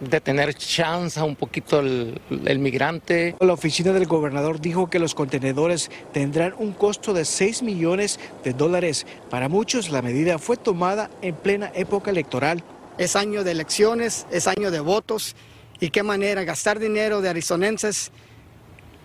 de 0.10 0.22
tener 0.22 0.54
chance 0.54 1.22
un 1.22 1.36
poquito 1.36 1.80
el, 1.80 2.20
el, 2.46 2.60
migrante. 2.60 3.36
La 3.40 3.54
oficina 3.54 3.92
del 3.94 4.06
gobernador 4.06 4.60
dijo 4.60 4.90
que 4.90 5.00
los 5.00 5.16
contenedores 5.16 5.90
tendrán 6.12 6.54
un 6.58 6.74
costo 6.74 7.14
de 7.14 7.26
6 7.26 7.64
millones 7.64 8.20
de 8.44 8.54
dólares. 8.54 9.06
Para 9.30 9.50
muchos 9.50 9.90
la 9.90 10.02
medida 10.02 10.40
fue 10.40 10.58
tomada 10.58 11.10
en 11.22 11.36
plena 11.36 11.72
época 11.76 12.12
electoral. 12.12 12.64
Es 12.98 13.16
año 13.16 13.44
de 13.44 13.52
elecciones, 13.52 14.26
es 14.32 14.48
año 14.48 14.72
de 14.72 14.80
votos 14.80 15.36
y 15.80 15.90
qué 15.90 16.04
manera 16.04 16.44
gastar 16.44 16.80
dinero 16.80 17.22
de 17.22 17.30
arizonenses 17.30 18.12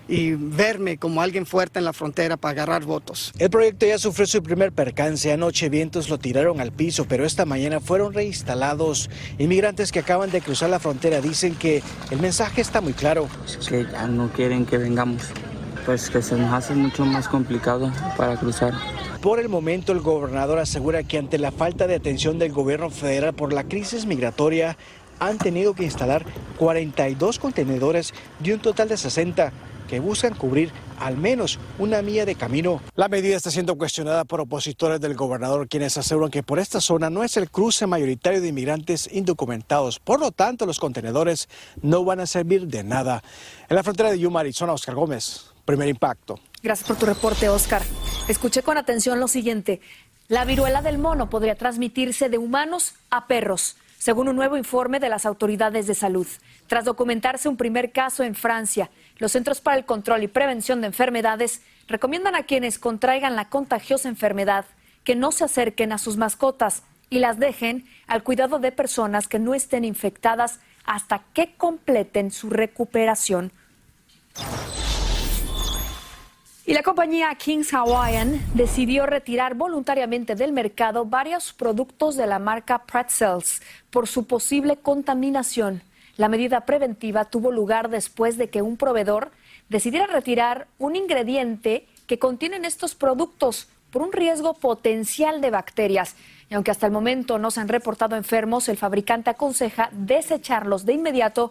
y 0.09 0.33
verme 0.33 0.97
como 0.97 1.21
alguien 1.21 1.45
fuerte 1.45 1.79
en 1.79 1.85
la 1.85 1.93
frontera 1.93 2.37
para 2.39 2.53
agarrar 2.53 2.85
votos. 2.85 3.33
El 3.39 3.51
proyecto 3.51 3.87
ya 3.87 3.99
sufrió 3.99 4.27
su 4.27 4.43
primer 4.43 4.73
percance. 4.73 5.31
Anoche 5.31 5.69
vientos 5.69 6.09
lo 6.09 6.19
tiraron 6.19 6.61
al 6.61 6.73
piso, 6.73 7.05
pero 7.07 7.27
esta 7.27 7.45
mañana 7.45 7.79
fueron 7.81 8.15
reinstalados. 8.15 9.11
Inmigrantes 9.39 9.93
que 9.93 10.01
acaban 10.01 10.31
de 10.31 10.41
cruzar 10.41 10.71
la 10.71 10.79
frontera 10.81 11.21
dicen 11.21 11.55
que 11.55 11.83
el 12.11 12.21
mensaje 12.21 12.63
está 12.63 12.81
muy 12.81 12.95
claro. 12.95 13.29
Que 13.69 13.85
ya 13.85 14.07
no 14.07 14.33
quieren 14.33 14.65
que 14.65 14.79
vengamos, 14.79 15.25
pues 15.85 16.09
que 16.09 16.23
se 16.23 16.37
nos 16.37 16.53
hace 16.53 16.75
mucho 16.75 17.05
más 17.05 17.29
complicado 17.29 17.93
para 18.17 18.37
cruzar. 18.37 18.73
Por 19.21 19.41
el 19.41 19.49
momento, 19.49 19.93
el 19.93 20.01
gobernador 20.01 20.59
asegura 20.59 21.03
que 21.03 21.19
ante 21.19 21.39
la 21.39 21.51
falta 21.51 21.87
de 21.87 21.97
atención 21.97 22.39
del 22.39 22.53
gobierno 22.53 22.89
federal 22.89 23.35
por 23.35 23.53
la 23.53 23.65
crisis 23.65 24.07
migratoria, 24.07 24.79
han 25.19 25.39
tenido 25.39 25.75
que 25.75 25.83
instalar 25.83 26.25
42 26.57 27.41
contenedores 27.41 28.15
de 28.39 28.55
un 28.55 28.61
total 28.61 28.89
de 28.89 28.97
60 28.97 29.53
que 29.89 29.99
buscan 29.99 30.35
cubrir 30.35 30.71
al 31.01 31.17
menos 31.17 31.59
una 31.79 32.03
milla 32.03 32.25
de 32.25 32.35
camino. 32.35 32.81
La 32.95 33.09
medida 33.09 33.37
está 33.37 33.51
siendo 33.51 33.77
cuestionada 33.77 34.25
por 34.25 34.41
opositores 34.41 35.01
del 35.01 35.15
gobernador, 35.15 35.67
quienes 35.67 35.97
aseguran 35.97 36.31
que 36.31 36.43
por 36.43 36.59
esta 36.59 36.81
zona 36.81 37.11
no 37.11 37.25
es 37.25 37.37
el 37.37 37.51
cruce 37.51 37.87
mayoritario 37.87 38.41
de 38.41 38.49
inmigrantes 38.49 39.09
indocumentados. 39.13 39.99
Por 39.99 40.21
lo 40.21 40.31
tanto, 40.31 40.67
los 40.67 40.79
contenedores 40.79 41.49
no 41.83 42.05
van 42.05 42.21
a 42.21 42.27
servir 42.27 42.67
de 42.69 42.85
nada. 42.85 43.23
En 43.69 43.77
la 43.77 43.83
frontera 43.83 44.11
de 44.11 44.19
Yuma, 44.19 44.41
Arizona, 44.41 44.73
Oscar 44.73 44.95
Gómez, 44.95 45.47
primer 45.65 45.89
impacto. 45.89 46.39
Gracias 46.63 46.87
por 46.87 46.97
tu 46.97 47.07
reporte, 47.07 47.49
Oscar. 47.49 47.83
Escuché 48.29 48.63
con 48.63 48.77
atención 48.77 49.21
lo 49.21 49.29
siguiente. 49.29 49.81
La 50.29 50.45
viruela 50.45 50.83
del 50.83 50.99
mono 50.99 51.31
podría 51.31 51.55
transmitirse 51.55 52.29
de 52.29 52.37
humanos 52.37 52.95
a 53.11 53.27
perros 53.27 53.77
según 53.99 54.29
un 54.29 54.37
nuevo 54.37 54.57
informe 54.57 55.01
de 55.01 55.09
las 55.09 55.27
autoridades 55.27 55.87
de 55.87 55.95
salud. 55.95 56.27
Tras 56.67 56.85
documentarse 56.85 57.49
un 57.49 57.57
primer 57.57 57.93
caso 57.93 58.23
en 58.23 58.35
Francia, 58.35 58.91
los 59.19 59.33
Centros 59.33 59.61
para 59.61 59.77
el 59.77 59.85
Control 59.85 60.23
y 60.23 60.29
Prevención 60.29 60.81
de 60.81 60.87
Enfermedades 60.87 61.63
recomiendan 61.89 62.35
a 62.35 62.45
quienes 62.45 62.79
contraigan 62.79 63.37
la 63.37 63.49
contagiosa 63.49 64.09
enfermedad 64.09 64.65
que 65.05 65.17
no 65.17 65.33
se 65.33 65.45
acerquen 65.45 65.93
a 65.93 65.99
sus 65.99 66.17
mascotas 66.17 66.83
y 67.11 67.19
las 67.19 67.39
dejen 67.39 67.87
al 68.07 68.23
cuidado 68.23 68.59
de 68.59 68.73
personas 68.73 69.29
que 69.29 69.39
no 69.39 69.55
estén 69.55 69.85
infectadas 69.85 70.61
hasta 70.85 71.23
que 71.35 71.55
completen 71.57 72.31
su 72.31 72.51
recuperación. 72.51 73.53
Y 76.69 76.75
la 76.75 76.83
compañía 76.83 77.35
Kings 77.35 77.73
Hawaiian 77.73 78.43
decidió 78.53 79.07
retirar 79.07 79.55
voluntariamente 79.55 80.35
del 80.35 80.53
mercado 80.53 81.07
varios 81.07 81.55
productos 81.55 82.15
de 82.15 82.27
la 82.27 82.39
marca 82.39 82.85
Pretzels 82.85 83.63
por 83.89 84.07
su 84.07 84.27
posible 84.27 84.77
contaminación. 84.77 85.83
La 86.19 86.29
medida 86.29 86.67
preventiva 86.67 87.25
tuvo 87.25 87.53
lugar 87.53 87.89
después 87.89 88.37
de 88.37 88.51
que 88.51 88.61
un 88.61 88.77
proveedor 88.77 89.31
decidiera 89.71 90.07
retirar 90.09 90.69
un 90.79 90.95
ingrediente 90.95 91.87
que 92.07 92.19
contienen 92.19 92.67
estos 92.67 92.95
productos 92.95 93.69
por 93.91 94.03
un 94.03 94.13
riesgo 94.13 94.53
potencial 94.53 95.41
de 95.41 95.49
bacterias. 95.49 96.17
Y 96.51 96.55
aunque 96.55 96.71
hasta 96.71 96.85
el 96.85 96.93
momento 96.93 97.39
no 97.39 97.51
se 97.51 97.61
han 97.61 97.69
reportado 97.69 98.15
enfermos, 98.15 98.69
el 98.69 98.77
fabricante 98.77 99.31
aconseja 99.31 99.89
desecharlos 99.93 100.85
de 100.85 100.93
inmediato 100.93 101.51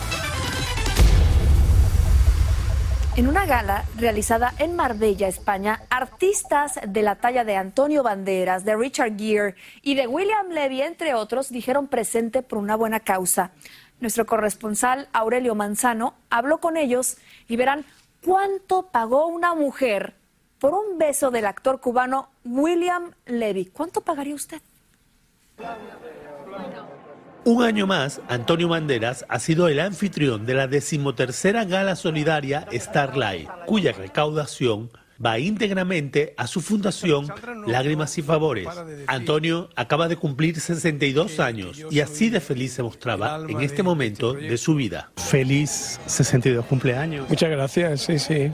En 3.17 3.27
una 3.27 3.45
gala 3.45 3.83
realizada 3.97 4.53
en 4.57 4.77
Marbella, 4.77 5.27
España, 5.27 5.81
artistas 5.89 6.79
de 6.87 7.01
la 7.01 7.15
talla 7.15 7.43
de 7.43 7.57
Antonio 7.57 8.03
Banderas, 8.03 8.63
de 8.63 8.77
Richard 8.77 9.17
Gere 9.17 9.55
y 9.81 9.95
de 9.95 10.07
William 10.07 10.47
Levy, 10.49 10.81
entre 10.81 11.13
otros, 11.13 11.49
dijeron 11.49 11.87
presente 11.87 12.41
por 12.41 12.57
una 12.57 12.77
buena 12.77 13.01
causa. 13.01 13.51
Nuestro 13.99 14.25
corresponsal 14.25 15.09
Aurelio 15.11 15.55
Manzano 15.55 16.13
habló 16.29 16.59
con 16.59 16.77
ellos 16.77 17.17
y 17.49 17.57
verán 17.57 17.85
cuánto 18.23 18.87
pagó 18.87 19.27
una 19.27 19.55
mujer 19.55 20.15
por 20.57 20.73
un 20.73 20.97
beso 20.97 21.31
del 21.31 21.47
actor 21.47 21.81
cubano 21.81 22.29
William 22.45 23.11
Levy. 23.25 23.65
¿Cuánto 23.65 23.99
pagaría 23.99 24.35
usted? 24.35 24.61
Un 27.43 27.63
año 27.63 27.87
más, 27.87 28.21
Antonio 28.27 28.67
Banderas 28.67 29.25
ha 29.27 29.39
sido 29.39 29.67
el 29.67 29.79
anfitrión 29.79 30.45
de 30.45 30.53
la 30.53 30.67
decimotercera 30.67 31.65
gala 31.65 31.95
solidaria 31.95 32.67
Starlight, 32.71 33.49
cuya 33.65 33.93
recaudación 33.93 34.91
va 35.23 35.39
íntegramente 35.39 36.35
a 36.37 36.45
su 36.45 36.61
fundación 36.61 37.27
Lágrimas 37.65 38.15
y 38.19 38.21
Favores. 38.21 38.67
Antonio 39.07 39.69
acaba 39.75 40.07
de 40.07 40.17
cumplir 40.17 40.59
62 40.59 41.39
años 41.39 41.83
y 41.89 41.99
así 42.01 42.29
de 42.29 42.41
feliz 42.41 42.73
se 42.73 42.83
mostraba 42.83 43.43
en 43.47 43.61
este 43.61 43.81
momento 43.81 44.33
de 44.33 44.57
su 44.57 44.75
vida. 44.75 45.11
Feliz 45.15 45.99
62 46.05 46.63
cumpleaños. 46.65 47.27
Muchas 47.27 47.49
gracias, 47.49 48.01
sí, 48.01 48.19
sí. 48.19 48.51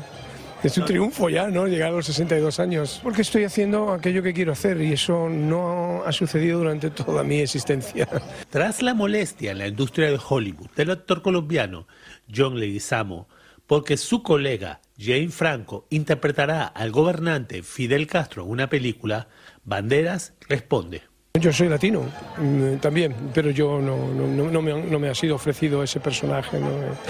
Es 0.63 0.77
un 0.77 0.85
triunfo 0.85 1.29
ya, 1.29 1.47
¿no? 1.47 1.67
Llegar 1.67 1.89
a 1.89 1.95
los 1.95 2.05
62 2.07 2.59
años. 2.59 2.99
Porque 3.03 3.21
estoy 3.21 3.43
haciendo 3.43 3.91
aquello 3.91 4.23
que 4.23 4.33
quiero 4.33 4.51
hacer 4.51 4.81
y 4.81 4.93
eso 4.93 5.29
no 5.29 6.03
ha 6.05 6.11
sucedido 6.11 6.59
durante 6.59 6.89
toda 6.89 7.23
mi 7.23 7.39
existencia. 7.39 8.07
Tras 8.49 8.81
la 8.81 8.93
molestia 8.93 9.51
en 9.51 9.59
la 9.59 9.67
industria 9.67 10.09
de 10.09 10.19
Hollywood 10.27 10.69
del 10.75 10.91
actor 10.91 11.21
colombiano 11.21 11.87
John 12.33 12.59
Leguizamo, 12.59 13.27
porque 13.67 13.97
su 13.97 14.23
colega 14.23 14.81
Jane 14.97 15.29
Franco 15.29 15.85
interpretará 15.89 16.65
al 16.65 16.91
gobernante 16.91 17.61
Fidel 17.61 18.07
Castro 18.07 18.43
en 18.43 18.49
una 18.49 18.69
película, 18.69 19.27
Banderas 19.63 20.33
responde. 20.47 21.03
Yo 21.39 21.53
soy 21.53 21.69
latino 21.69 22.03
mm, 22.37 22.77
también, 22.77 23.13
pero 23.33 23.51
yo 23.51 23.79
no, 23.79 24.07
no, 24.07 24.49
no, 24.49 24.61
me, 24.61 24.73
no, 24.73 24.99
me, 24.99 25.09
ha 25.09 25.15
sido 25.15 25.35
ofrecido 25.35 25.83
ese 25.83 25.99
personaje. 25.99 26.59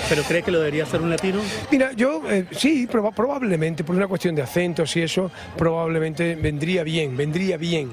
¿Pero 0.10 0.24
cree 0.24 0.44
que 0.44 0.52
lo 0.52 0.60
debería 0.60 0.84
hacer 0.84 1.02
un 1.02 1.10
latino? 1.10 1.40
Mira, 1.72 1.92
yo 1.94 2.22
eh, 2.30 2.46
sí, 2.52 2.88
proba 2.88 3.12
probablemente, 3.12 3.84
por 3.84 3.96
una 3.96 4.08
cuestión 4.08 4.36
de 4.36 4.42
acentos 4.42 4.96
y 4.98 5.02
eso, 5.02 5.32
probablemente 5.58 6.36
vendría 6.36 6.84
bien, 6.84 7.16
vendría 7.16 7.58
bien. 7.58 7.90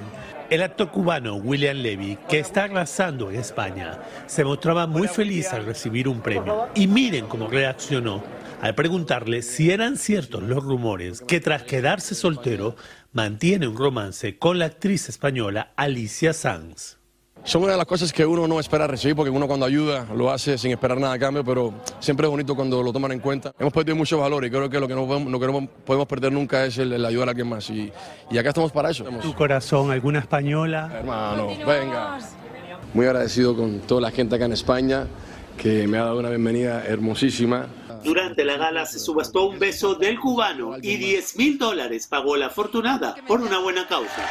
El 0.50 0.62
actor 0.62 0.90
cubano 0.90 1.36
William 1.36 1.78
Levy, 1.78 2.18
que 2.28 2.38
está 2.38 2.64
arrasando 2.64 3.30
en 3.30 3.36
España, 3.36 3.98
se 4.26 4.44
mostraba 4.44 4.86
muy 4.86 5.08
feliz 5.08 5.52
al 5.52 5.64
recibir 5.64 6.06
un 6.06 6.20
premio. 6.20 6.68
Y 6.74 6.86
miren 6.86 7.26
cómo 7.26 7.48
reaccionó 7.48 8.22
al 8.60 8.74
preguntarle 8.74 9.42
si 9.42 9.70
eran 9.70 9.96
ciertos 9.96 10.42
los 10.42 10.62
rumores 10.62 11.20
que 11.20 11.40
tras 11.40 11.62
quedarse 11.64 12.14
soltero 12.14 12.76
mantiene 13.14 13.68
un 13.68 13.76
romance 13.76 14.38
con 14.38 14.58
la 14.58 14.66
actriz 14.66 15.08
española 15.08 15.72
Alicia 15.76 16.32
Sanz. 16.32 16.98
Son 17.44 17.62
una 17.62 17.72
de 17.72 17.78
las 17.78 17.86
cosas 17.86 18.12
que 18.12 18.26
uno 18.26 18.48
no 18.48 18.58
espera 18.58 18.86
recibir 18.88 19.14
porque 19.14 19.30
uno 19.30 19.46
cuando 19.46 19.66
ayuda 19.66 20.06
lo 20.16 20.32
hace 20.32 20.58
sin 20.58 20.72
esperar 20.72 20.98
nada 20.98 21.12
a 21.12 21.18
cambio, 21.18 21.44
pero 21.44 21.74
siempre 22.00 22.26
es 22.26 22.30
bonito 22.30 22.56
cuando 22.56 22.82
lo 22.82 22.92
toman 22.92 23.12
en 23.12 23.20
cuenta. 23.20 23.52
Hemos 23.58 23.72
perdido 23.72 23.94
mucho 23.94 24.18
valor 24.18 24.44
y 24.44 24.50
creo 24.50 24.68
que 24.68 24.80
lo 24.80 24.88
que 24.88 24.94
no 24.94 25.06
podemos, 25.06 25.30
lo 25.30 25.38
que 25.38 25.46
no 25.46 25.68
podemos 25.84 26.08
perder 26.08 26.32
nunca 26.32 26.64
es 26.64 26.78
el, 26.78 27.04
ayudar 27.04 27.28
a 27.28 27.30
alguien 27.30 27.48
más 27.48 27.70
y, 27.70 27.92
y, 28.30 28.38
acá 28.38 28.48
estamos 28.48 28.72
para 28.72 28.90
eso. 28.90 29.04
¿Tu 29.04 29.34
corazón, 29.34 29.92
alguna 29.92 30.18
española? 30.18 30.90
Hermano, 30.92 31.48
venga. 31.64 32.18
Muy 32.94 33.06
agradecido 33.06 33.54
con 33.54 33.80
toda 33.80 34.00
la 34.00 34.10
gente 34.10 34.34
acá 34.34 34.46
en 34.46 34.52
España 34.54 35.06
que 35.56 35.86
me 35.86 35.98
ha 35.98 36.04
dado 36.04 36.18
una 36.18 36.30
bienvenida 36.30 36.84
hermosísima. 36.84 37.68
Durante 38.04 38.44
la 38.44 38.58
gala 38.58 38.84
se 38.84 38.98
subastó 38.98 39.46
un 39.46 39.58
beso 39.58 39.94
del 39.94 40.20
cubano 40.20 40.76
y 40.80 40.96
10 40.96 41.36
mil 41.36 41.58
dólares 41.58 42.06
pagó 42.06 42.36
la 42.36 42.46
afortunada 42.46 43.14
por 43.26 43.40
una 43.40 43.58
buena 43.58 43.86
causa. 43.88 44.22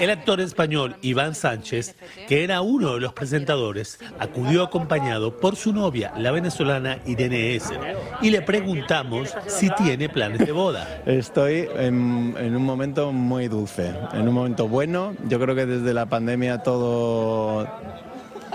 El 0.00 0.10
actor 0.10 0.40
español 0.40 0.96
Iván 1.02 1.34
Sánchez, 1.34 1.96
que 2.28 2.44
era 2.44 2.60
uno 2.60 2.94
de 2.94 3.00
los 3.00 3.12
presentadores, 3.12 3.98
acudió 4.20 4.62
acompañado 4.62 5.36
por 5.36 5.56
su 5.56 5.72
novia, 5.72 6.12
la 6.16 6.30
venezolana 6.30 6.98
Irene 7.04 7.56
S. 7.56 7.74
Y 8.22 8.30
le 8.30 8.42
preguntamos 8.42 9.34
si 9.46 9.70
tiene 9.70 10.08
planes 10.08 10.46
de 10.46 10.52
boda. 10.52 11.02
Estoy 11.04 11.68
en, 11.76 12.34
en, 12.38 12.54
un 12.54 12.64
momento 12.64 13.12
muy 13.12 13.48
dulce, 13.48 13.92
en 14.12 14.28
un 14.28 14.34
momento 14.34 14.68
bueno. 14.68 15.14
Yo 15.28 15.40
creo 15.40 15.56
que 15.56 15.66
desde 15.66 15.92
la 15.92 16.06
pandemia 16.06 16.62
todo 16.62 17.66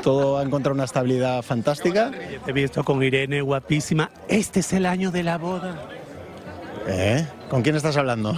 todo 0.03 0.37
ha 0.37 0.43
encontrado 0.43 0.75
una 0.75 0.83
estabilidad 0.83 1.41
fantástica. 1.41 2.11
Te 2.43 2.51
he 2.51 2.53
visto 2.53 2.83
con 2.83 3.01
Irene, 3.01 3.41
guapísima. 3.41 4.11
Este 4.27 4.59
es 4.59 4.73
el 4.73 4.85
año 4.85 5.09
de 5.09 5.23
la 5.23 5.37
boda. 5.37 5.87
¿Eh? 6.85 7.25
¿Con 7.49 7.61
quién 7.61 7.77
estás 7.77 7.95
hablando? 7.95 8.37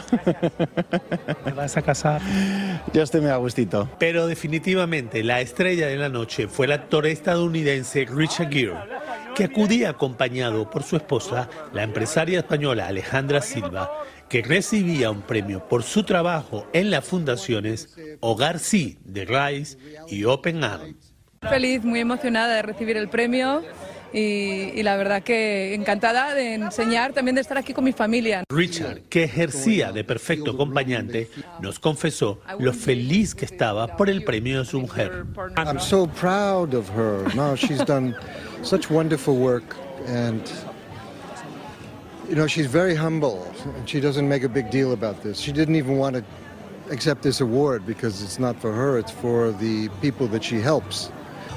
¿Me 1.45 1.51
vas 1.53 1.75
a 1.75 1.81
casar? 1.81 2.21
Yo 2.93 3.01
estoy 3.01 3.21
muy 3.21 3.31
a 3.31 3.37
gustito. 3.37 3.89
Pero 3.97 4.27
definitivamente 4.27 5.23
la 5.23 5.41
estrella 5.41 5.87
de 5.87 5.97
la 5.97 6.09
noche 6.09 6.47
fue 6.47 6.67
el 6.67 6.73
actor 6.73 7.07
estadounidense 7.07 8.05
Richard 8.05 8.51
Gere, 8.51 8.75
que 9.33 9.45
acudía 9.45 9.89
acompañado 9.89 10.69
por 10.69 10.83
su 10.83 10.95
esposa, 10.95 11.49
la 11.73 11.81
empresaria 11.81 12.39
española 12.39 12.87
Alejandra 12.87 13.41
Silva, 13.41 13.91
que 14.29 14.43
recibía 14.43 15.09
un 15.09 15.23
premio 15.23 15.67
por 15.67 15.81
su 15.81 16.03
trabajo 16.03 16.67
en 16.73 16.91
las 16.91 17.03
fundaciones 17.03 17.95
Hogar 18.19 18.59
Sí 18.59 18.99
de 19.03 19.25
Rice 19.25 19.77
y 20.07 20.25
Open 20.25 20.63
Arms. 20.63 21.14
Feliz, 21.49 21.83
muy 21.83 21.99
emocionada 21.99 22.55
de 22.55 22.61
recibir 22.61 22.97
el 22.97 23.09
premio. 23.09 23.63
Y, 24.13 24.81
la 24.83 24.95
verdad 24.95 25.23
que 25.23 25.73
encantada 25.73 26.33
de 26.33 26.53
enseñar, 26.53 27.11
también 27.11 27.35
de 27.35 27.41
estar 27.41 27.57
aquí 27.57 27.73
con 27.73 27.83
mi 27.83 27.91
familia. 27.91 28.43
Richard, 28.49 29.01
que 29.09 29.25
ejercía 29.25 29.91
de 29.91 30.05
perfecto 30.05 30.51
acompañante, 30.51 31.29
nos 31.59 31.79
confesó 31.79 32.39
lo 32.59 32.71
feliz 32.71 33.35
que 33.35 33.43
estaba 33.43 33.97
por 33.97 34.09
el 34.09 34.23
premio 34.23 34.59
de 34.59 34.65
su 34.65 34.79
mujer. 34.79 35.25
I'm 35.57 35.79
so 35.79 36.07
proud 36.07 36.73
of 36.73 36.89
her. 36.95 37.35
No, 37.35 37.55
she's 37.55 37.83
done 37.83 38.15
such 38.63 38.89
wonderful 38.89 39.35
work 39.35 39.75
and 40.07 40.41
you 42.29 42.35
know, 42.35 42.47
she's 42.47 42.67
very 42.67 42.95
humble 42.95 43.45
and 43.75 43.87
she 43.87 43.99
doesn't 43.99 44.27
make 44.27 44.43
a 44.43 44.49
big 44.49 44.69
deal 44.71 44.93
about 44.93 45.21
this. 45.21 45.39
She 45.39 45.51
didn't 45.51 45.75
even 45.75 45.97
want 45.97 46.15
to 46.15 46.23
accept 46.89 47.21
this 47.21 47.41
award 47.41 47.85
because 47.85 48.23
it's 48.23 48.39
not 48.39 48.55
for 48.61 48.71
her, 48.71 48.97
it's 48.97 49.11
for 49.11 49.51
the 49.51 49.89
people 50.01 50.27
that 50.27 50.43
she 50.43 50.61
helps. 50.61 51.11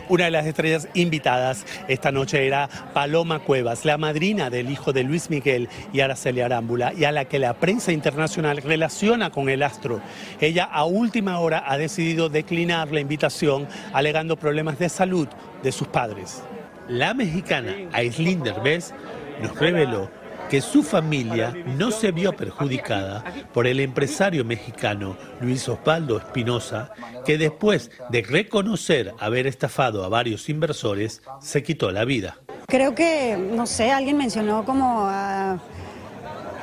Una 0.08 0.24
de 0.24 0.30
las 0.30 0.46
estrellas 0.46 0.88
invitadas 0.94 1.66
esta 1.86 2.10
noche 2.10 2.46
era 2.46 2.68
Paloma 2.94 3.40
Cuevas, 3.40 3.84
la 3.84 3.98
madrina 3.98 4.48
del 4.48 4.70
hijo 4.70 4.94
de 4.94 5.04
Luis 5.04 5.28
Miguel 5.28 5.68
y 5.92 6.00
Araceli 6.00 6.40
Arámbula, 6.40 6.94
y 6.94 7.04
a 7.04 7.12
la 7.12 7.26
que 7.26 7.38
la 7.38 7.54
prensa 7.54 7.92
internacional 7.92 8.56
relaciona 8.58 9.30
con 9.30 9.50
el 9.50 9.62
astro. 9.62 10.00
Ella 10.40 10.64
a 10.64 10.84
última 10.84 11.38
hora 11.40 11.62
ha 11.66 11.76
decidido 11.76 12.30
declinar 12.30 12.90
la 12.90 13.00
invitación, 13.00 13.68
alegando 13.92 14.36
problemas 14.36 14.78
de 14.78 14.88
salud 14.88 15.28
de 15.62 15.72
sus 15.72 15.88
padres. 15.88 16.42
La 16.88 17.12
mexicana 17.12 17.74
Aislinn 17.92 18.42
Derbez 18.42 18.94
nos 19.42 19.58
reveló 19.58 20.10
que 20.48 20.60
su 20.60 20.82
familia 20.82 21.54
no 21.76 21.90
se 21.90 22.10
vio 22.10 22.34
perjudicada 22.34 23.22
por 23.52 23.66
el 23.66 23.80
empresario 23.80 24.44
mexicano 24.44 25.16
Luis 25.40 25.68
Osvaldo 25.68 26.18
Espinosa, 26.18 26.92
que 27.24 27.36
después 27.38 27.90
de 28.10 28.22
reconocer 28.22 29.12
haber 29.18 29.46
estafado 29.46 30.04
a 30.04 30.08
varios 30.08 30.48
inversores, 30.48 31.22
se 31.40 31.62
quitó 31.62 31.90
la 31.90 32.04
vida. 32.04 32.38
Creo 32.66 32.94
que, 32.94 33.36
no 33.36 33.66
sé, 33.66 33.90
alguien 33.90 34.16
mencionó 34.16 34.64
como 34.64 35.06
a, 35.06 35.58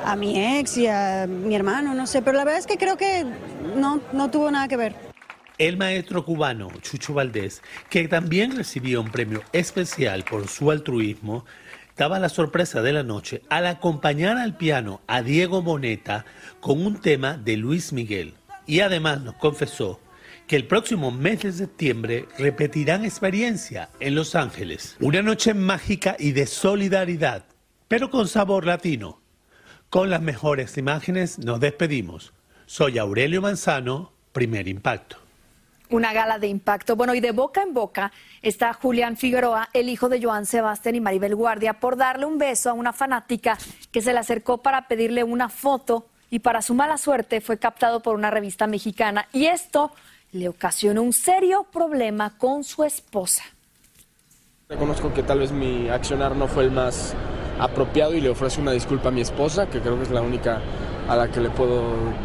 a 0.04 0.16
mi 0.16 0.58
ex 0.58 0.76
y 0.78 0.86
a 0.86 1.26
mi 1.28 1.54
hermano, 1.54 1.94
no 1.94 2.06
sé, 2.06 2.22
pero 2.22 2.36
la 2.36 2.44
verdad 2.44 2.60
es 2.60 2.66
que 2.66 2.78
creo 2.78 2.96
que 2.96 3.24
no, 3.76 4.00
no 4.12 4.30
tuvo 4.30 4.50
nada 4.50 4.68
que 4.68 4.76
ver. 4.76 4.94
El 5.58 5.78
maestro 5.78 6.22
cubano 6.22 6.70
Chucho 6.82 7.14
Valdés, 7.14 7.62
que 7.88 8.06
también 8.08 8.54
recibió 8.54 9.00
un 9.00 9.10
premio 9.10 9.42
especial 9.52 10.22
por 10.22 10.48
su 10.48 10.70
altruismo, 10.70 11.46
daba 11.96 12.18
la 12.18 12.28
sorpresa 12.28 12.82
de 12.82 12.92
la 12.92 13.02
noche 13.02 13.42
al 13.48 13.66
acompañar 13.66 14.36
al 14.36 14.56
piano 14.56 15.00
a 15.06 15.22
Diego 15.22 15.62
Boneta 15.62 16.24
con 16.60 16.84
un 16.84 17.00
tema 17.00 17.36
de 17.38 17.56
Luis 17.56 17.92
Miguel. 17.92 18.34
Y 18.66 18.80
además 18.80 19.22
nos 19.22 19.36
confesó 19.36 20.00
que 20.46 20.56
el 20.56 20.66
próximo 20.66 21.10
mes 21.10 21.42
de 21.42 21.52
septiembre 21.52 22.28
repetirán 22.38 23.04
experiencia 23.04 23.88
en 24.00 24.14
Los 24.14 24.34
Ángeles. 24.34 24.96
Una 25.00 25.22
noche 25.22 25.54
mágica 25.54 26.16
y 26.18 26.32
de 26.32 26.46
solidaridad, 26.46 27.44
pero 27.88 28.10
con 28.10 28.28
sabor 28.28 28.66
latino. 28.66 29.20
Con 29.90 30.10
las 30.10 30.20
mejores 30.20 30.76
imágenes 30.78 31.38
nos 31.38 31.60
despedimos. 31.60 32.32
Soy 32.66 32.98
Aurelio 32.98 33.40
Manzano, 33.40 34.12
primer 34.32 34.68
impacto. 34.68 35.25
Una 35.90 36.12
gala 36.12 36.38
de 36.38 36.48
impacto. 36.48 36.96
Bueno, 36.96 37.14
y 37.14 37.20
de 37.20 37.32
boca 37.32 37.62
en 37.62 37.72
boca 37.72 38.12
está 38.42 38.72
Julián 38.72 39.16
Figueroa, 39.16 39.68
el 39.72 39.88
hijo 39.88 40.08
de 40.08 40.22
Joan 40.22 40.46
Sebastián 40.46 40.96
y 40.96 41.00
Maribel 41.00 41.34
Guardia, 41.34 41.74
por 41.74 41.96
darle 41.96 42.26
un 42.26 42.38
beso 42.38 42.70
a 42.70 42.72
una 42.72 42.92
fanática 42.92 43.56
que 43.92 44.02
se 44.02 44.12
le 44.12 44.18
acercó 44.18 44.58
para 44.58 44.88
pedirle 44.88 45.22
una 45.24 45.48
foto 45.48 46.06
y 46.30 46.40
para 46.40 46.62
su 46.62 46.74
mala 46.74 46.98
suerte 46.98 47.40
fue 47.40 47.58
captado 47.58 48.00
por 48.00 48.14
una 48.14 48.30
revista 48.30 48.66
mexicana. 48.66 49.28
Y 49.32 49.46
esto 49.46 49.92
le 50.32 50.48
ocasionó 50.48 51.02
un 51.02 51.12
serio 51.12 51.66
problema 51.72 52.36
con 52.36 52.64
su 52.64 52.84
esposa. 52.84 53.44
Reconozco 54.68 55.14
que 55.14 55.22
tal 55.22 55.38
vez 55.38 55.52
mi 55.52 55.88
accionar 55.88 56.34
no 56.34 56.48
fue 56.48 56.64
el 56.64 56.72
más 56.72 57.14
apropiado 57.58 58.14
y 58.14 58.20
le 58.20 58.30
ofrezco 58.30 58.60
una 58.60 58.72
disculpa 58.72 59.08
a 59.08 59.12
mi 59.12 59.20
esposa, 59.20 59.68
que 59.68 59.80
creo 59.80 59.96
que 59.96 60.02
es 60.02 60.10
la 60.10 60.22
única 60.22 60.60
a 61.08 61.16
la 61.16 61.28
que 61.28 61.40
le 61.40 61.50
puedo 61.50 61.82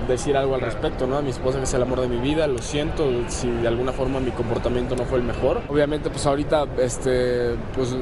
decir 0.08 0.36
algo 0.36 0.56
al 0.56 0.62
respecto, 0.62 1.08
¿no? 1.08 1.18
A 1.18 1.22
mi 1.22 1.30
esposa 1.30 1.58
que 1.58 1.66
es 1.66 1.74
el 1.74 1.82
amor 1.82 2.02
de 2.02 2.08
mi 2.08 2.18
vida, 2.18 2.48
lo 2.48 2.60
siento 2.60 3.08
si 3.28 3.50
de 3.50 3.68
alguna 3.68 3.92
forma 3.92 4.20
mi 4.20 4.32
comportamiento 4.32 4.96
no 4.96 5.06
fue 5.06 5.20
el 5.20 5.24
mejor. 5.24 5.62
Obviamente 5.70 6.10
pues 6.10 6.26
ahorita 6.26 6.66
este, 6.80 7.56
pues, 7.76 7.96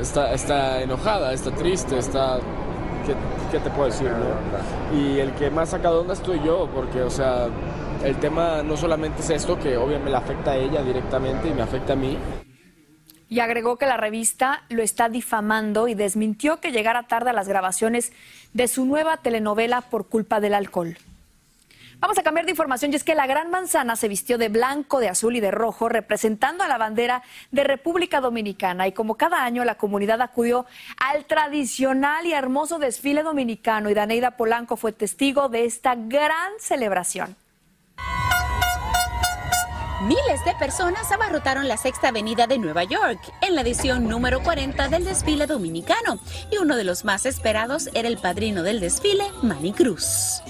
está, 0.00 0.32
está 0.32 0.82
enojada, 0.82 1.32
está 1.32 1.50
triste, 1.50 1.98
está... 1.98 2.38
¿qué, 3.06 3.14
¿Qué, 3.50 3.58
te 3.58 3.70
puedo 3.70 3.86
decir, 3.86 4.10
no? 4.10 4.98
Y 4.98 5.18
el 5.18 5.32
que 5.32 5.50
más 5.50 5.70
saca 5.70 5.90
de 5.90 5.98
onda 5.98 6.14
estoy 6.14 6.40
yo, 6.44 6.68
porque, 6.74 7.02
o 7.02 7.10
sea, 7.10 7.48
el 8.02 8.16
tema 8.16 8.62
no 8.62 8.76
solamente 8.76 9.20
es 9.20 9.30
esto, 9.30 9.58
que 9.58 9.76
obviamente 9.76 10.10
le 10.10 10.16
afecta 10.16 10.52
a 10.52 10.56
ella 10.56 10.82
directamente 10.82 11.48
y 11.48 11.54
me 11.54 11.62
afecta 11.62 11.92
a 11.92 11.96
mí, 11.96 12.18
y 13.34 13.40
agregó 13.40 13.78
que 13.78 13.86
la 13.86 13.96
revista 13.96 14.62
lo 14.68 14.80
está 14.80 15.08
difamando 15.08 15.88
y 15.88 15.94
desmintió 15.94 16.60
que 16.60 16.70
llegara 16.70 17.08
tarde 17.08 17.30
a 17.30 17.32
las 17.32 17.48
grabaciones 17.48 18.12
de 18.52 18.68
su 18.68 18.86
nueva 18.86 19.16
telenovela 19.16 19.80
por 19.80 20.06
culpa 20.06 20.38
del 20.38 20.54
alcohol. 20.54 20.96
Vamos 21.98 22.16
a 22.16 22.22
cambiar 22.22 22.44
de 22.44 22.52
información 22.52 22.92
y 22.92 22.94
es 22.94 23.02
que 23.02 23.16
la 23.16 23.26
Gran 23.26 23.50
Manzana 23.50 23.96
se 23.96 24.06
vistió 24.06 24.38
de 24.38 24.50
blanco, 24.50 25.00
de 25.00 25.08
azul 25.08 25.34
y 25.34 25.40
de 25.40 25.50
rojo, 25.50 25.88
representando 25.88 26.62
a 26.62 26.68
la 26.68 26.78
bandera 26.78 27.24
de 27.50 27.64
República 27.64 28.20
Dominicana. 28.20 28.86
Y 28.86 28.92
como 28.92 29.16
cada 29.16 29.42
año, 29.42 29.64
la 29.64 29.74
comunidad 29.74 30.20
acudió 30.20 30.64
al 30.96 31.24
tradicional 31.24 32.26
y 32.26 32.34
hermoso 32.34 32.78
desfile 32.78 33.24
dominicano 33.24 33.90
y 33.90 33.94
Daneida 33.94 34.36
Polanco 34.36 34.76
fue 34.76 34.92
testigo 34.92 35.48
de 35.48 35.64
esta 35.64 35.96
gran 35.96 36.52
celebración. 36.60 37.34
Miles 40.02 40.44
de 40.44 40.54
personas 40.58 41.10
abarrotaron 41.12 41.68
la 41.68 41.76
Sexta 41.76 42.08
Avenida 42.08 42.46
de 42.46 42.58
Nueva 42.58 42.82
York 42.84 43.20
en 43.40 43.54
la 43.54 43.62
edición 43.62 44.08
número 44.08 44.42
40 44.42 44.88
del 44.88 45.04
desfile 45.04 45.46
dominicano 45.46 46.18
y 46.50 46.58
uno 46.58 46.76
de 46.76 46.84
los 46.84 47.04
más 47.04 47.26
esperados 47.26 47.88
era 47.94 48.08
el 48.08 48.18
padrino 48.18 48.62
del 48.64 48.80
desfile, 48.80 49.24
Manny 49.42 49.72
Cruz. 49.72 50.42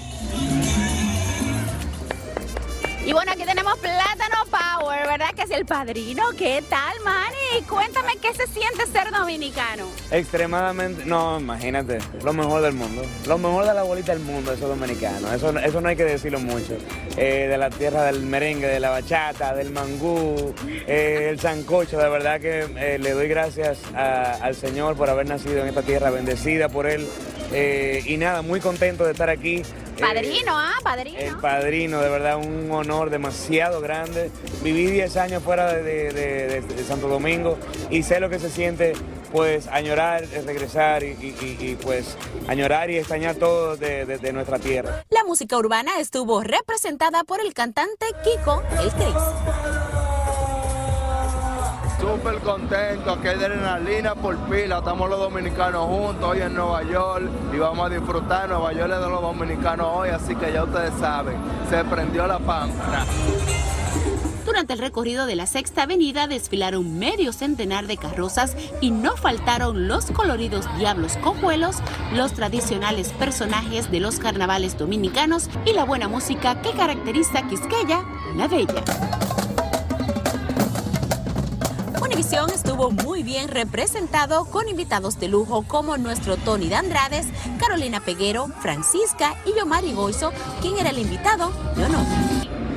Y 3.05 3.13
bueno, 3.13 3.31
aquí 3.33 3.43
tenemos 3.45 3.77
Plátano 3.77 4.37
Power, 4.49 5.05
¿verdad? 5.07 5.29
Que 5.35 5.43
es 5.43 5.51
el 5.51 5.63
padrino. 5.63 6.23
¿Qué 6.39 6.63
tal, 6.67 6.95
Manny? 7.03 7.63
Cuéntame 7.69 8.13
qué 8.19 8.33
se 8.33 8.47
siente 8.47 8.87
ser 8.87 9.11
dominicano. 9.11 9.85
Extremadamente, 10.09 11.05
no, 11.05 11.39
imagínate, 11.39 11.99
lo 12.23 12.33
mejor 12.33 12.63
del 12.63 12.73
mundo. 12.73 13.03
Lo 13.27 13.37
mejor 13.37 13.65
de 13.65 13.75
la 13.75 13.83
bolita 13.83 14.11
del 14.11 14.23
mundo, 14.23 14.53
eso 14.53 14.67
dominicano. 14.67 15.31
Eso, 15.31 15.55
eso 15.59 15.81
no 15.81 15.89
hay 15.89 15.95
que 15.95 16.03
decirlo 16.03 16.39
mucho. 16.39 16.79
Eh, 17.15 17.45
de 17.47 17.57
la 17.59 17.69
tierra 17.69 18.05
del 18.05 18.21
merengue, 18.21 18.65
de 18.65 18.79
la 18.79 18.89
bachata, 18.89 19.53
del 19.53 19.69
mangú, 19.69 20.55
eh, 20.67 21.27
el 21.29 21.39
sancocho. 21.39 21.99
De 21.99 22.09
verdad 22.09 22.41
que 22.41 22.61
eh, 22.75 22.97
le 22.97 23.11
doy 23.11 23.27
gracias 23.27 23.77
al 23.93 24.55
Señor 24.55 24.97
por 24.97 25.11
haber 25.11 25.27
nacido 25.27 25.61
en 25.61 25.67
esta 25.67 25.83
tierra, 25.83 26.09
bendecida 26.09 26.69
por 26.69 26.87
Él. 26.87 27.07
y 27.53 28.17
nada, 28.17 28.41
muy 28.41 28.59
contento 28.61 29.05
de 29.05 29.11
estar 29.11 29.29
aquí. 29.29 29.61
Padrino, 29.99 30.57
ah, 30.57 30.73
padrino. 30.83 31.19
El 31.19 31.37
padrino, 31.37 32.01
de 32.01 32.09
verdad, 32.09 32.37
un 32.37 32.69
honor 32.71 33.09
demasiado 33.09 33.81
grande. 33.81 34.31
Viví 34.63 34.87
10 34.87 35.17
años 35.17 35.43
fuera 35.43 35.73
de, 35.73 36.63
Santo 36.87 37.07
Domingo 37.07 37.57
y 37.89 38.03
sé 38.03 38.19
lo 38.19 38.29
que 38.29 38.39
se 38.39 38.49
siente, 38.49 38.93
pues, 39.31 39.67
añorar, 39.67 40.25
regresar 40.45 41.03
y, 41.03 41.77
pues, 41.81 42.17
añorar 42.47 42.89
y 42.89 42.97
extrañar 42.97 43.35
todo 43.35 43.77
de, 43.77 44.31
nuestra 44.33 44.59
tierra. 44.59 45.03
La 45.09 45.23
música 45.23 45.57
urbana 45.57 45.99
estuvo 45.99 46.41
representada 46.41 47.23
por 47.23 47.39
el 47.39 47.53
cantante 47.53 48.05
Kiko 48.23 48.63
El 48.79 48.91
Cris. 48.91 49.94
Súper 51.99 52.39
contento, 52.39 53.19
que 53.21 53.29
hay 53.29 53.35
adrenalina 53.35 54.15
por 54.15 54.37
pila, 54.49 54.79
estamos 54.79 55.09
los 55.09 55.19
dominicanos 55.19 55.85
juntos 55.85 56.23
hoy 56.23 56.41
en 56.41 56.53
Nueva 56.53 56.83
York 56.83 57.29
y 57.53 57.57
vamos 57.57 57.85
a 57.85 57.89
disfrutar, 57.89 58.49
Nueva 58.49 58.73
York 58.73 58.91
es 58.93 58.99
de 58.99 59.09
los 59.09 59.21
dominicanos 59.21 59.87
hoy, 59.91 60.09
así 60.09 60.35
que 60.35 60.51
ya 60.51 60.63
ustedes 60.63 60.93
saben, 60.99 61.37
se 61.69 61.83
prendió 61.85 62.27
la 62.27 62.37
pámpara. 62.39 63.05
Durante 64.45 64.73
el 64.73 64.79
recorrido 64.79 65.25
de 65.25 65.35
la 65.35 65.47
Sexta 65.47 65.83
Avenida 65.83 66.27
desfilaron 66.27 66.99
medio 66.99 67.33
centenar 67.33 67.87
de 67.87 67.97
carrozas 67.97 68.55
y 68.79 68.91
no 68.91 69.17
faltaron 69.17 69.87
los 69.87 70.11
coloridos 70.11 70.65
diablos 70.77 71.17
cojuelos, 71.17 71.77
los 72.13 72.33
tradicionales 72.33 73.09
personajes 73.13 73.89
de 73.89 73.99
los 73.99 74.19
carnavales 74.19 74.77
dominicanos 74.77 75.49
y 75.65 75.73
la 75.73 75.83
buena 75.83 76.07
música 76.07 76.61
que 76.61 76.71
caracteriza 76.71 77.39
a 77.39 77.47
Quisqueya, 77.47 78.03
la 78.35 78.47
Bella. 78.47 78.83
Univisión 82.15 82.49
estuvo 82.49 82.91
muy 82.91 83.23
bien 83.23 83.49
representado 83.49 84.45
con 84.45 84.69
invitados 84.69 85.19
de 85.19 85.27
lujo 85.27 85.65
como 85.67 85.97
nuestro 85.97 86.37
Tony 86.37 86.69
de 86.69 86.75
Andrades, 86.75 87.27
Carolina 87.59 87.99
Peguero, 87.99 88.47
Francisca 88.61 89.35
y 89.45 89.53
Yomari 89.59 89.91
Goizo, 89.91 90.31
quien 90.61 90.77
era 90.77 90.91
el 90.91 90.99
invitado 90.99 91.51
de 91.75 91.83
honor. 91.83 92.05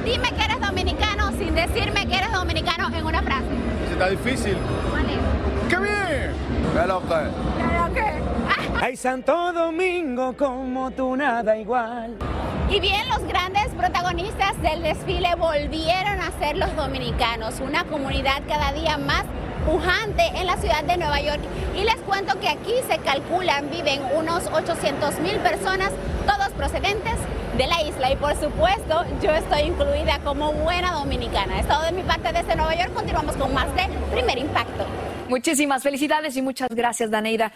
Dime 0.04 0.32
que 0.34 0.42
eres 0.42 0.60
dominicano 0.60 1.30
sin 1.38 1.54
decirme 1.54 2.08
que 2.08 2.16
eres 2.16 2.32
dominicano 2.32 2.92
en 2.92 3.06
una 3.06 3.22
frase. 3.22 3.46
Está 3.92 4.08
difícil. 4.08 4.56
¿Cuál 4.90 5.06
es? 5.08 5.68
¡Qué 5.68 5.76
bien! 5.76 6.32
¿Qué 6.74 6.86
lo 6.88 7.00
que? 7.02 7.30
¿Qué 7.58 7.78
lo 7.78 7.94
que? 7.94 8.84
Ay, 8.84 8.96
Santo 8.96 9.52
Domingo, 9.52 10.36
como 10.36 10.90
tú 10.90 11.14
nada 11.14 11.56
igual. 11.56 12.16
Y 12.70 12.80
bien, 12.80 13.08
los 13.08 13.26
grandes 13.26 13.68
protagonistas 13.78 14.60
del 14.60 14.82
desfile 14.82 15.34
volvieron 15.36 16.20
a 16.20 16.30
ser 16.38 16.58
los 16.58 16.76
dominicanos, 16.76 17.60
una 17.60 17.84
comunidad 17.84 18.42
cada 18.46 18.72
día 18.72 18.98
más 18.98 19.24
pujante 19.64 20.22
en 20.34 20.46
la 20.46 20.58
ciudad 20.58 20.84
de 20.84 20.98
Nueva 20.98 21.18
York. 21.18 21.40
Y 21.74 21.84
les 21.84 21.96
cuento 21.96 22.38
que 22.38 22.48
aquí 22.48 22.74
se 22.86 22.98
calculan, 22.98 23.70
viven 23.70 24.02
unos 24.14 24.46
800 24.48 25.18
mil 25.20 25.36
personas, 25.36 25.92
todos 26.26 26.48
procedentes 26.50 27.14
de 27.56 27.66
la 27.66 27.80
isla. 27.80 28.12
Y 28.12 28.16
por 28.16 28.34
supuesto, 28.38 29.02
yo 29.22 29.30
estoy 29.30 29.62
incluida 29.62 30.18
como 30.22 30.52
buena 30.52 30.92
dominicana. 30.92 31.60
Es 31.60 31.66
todo 31.66 31.82
de 31.84 31.92
mi 31.92 32.02
parte 32.02 32.34
desde 32.34 32.54
Nueva 32.54 32.74
York. 32.74 32.92
Continuamos 32.92 33.34
con 33.36 33.54
más 33.54 33.74
de 33.76 33.88
Primer 34.12 34.36
Impacto. 34.36 34.84
Muchísimas 35.30 35.82
felicidades 35.82 36.36
y 36.36 36.42
muchas 36.42 36.68
gracias, 36.68 37.10
Daneida. 37.10 37.50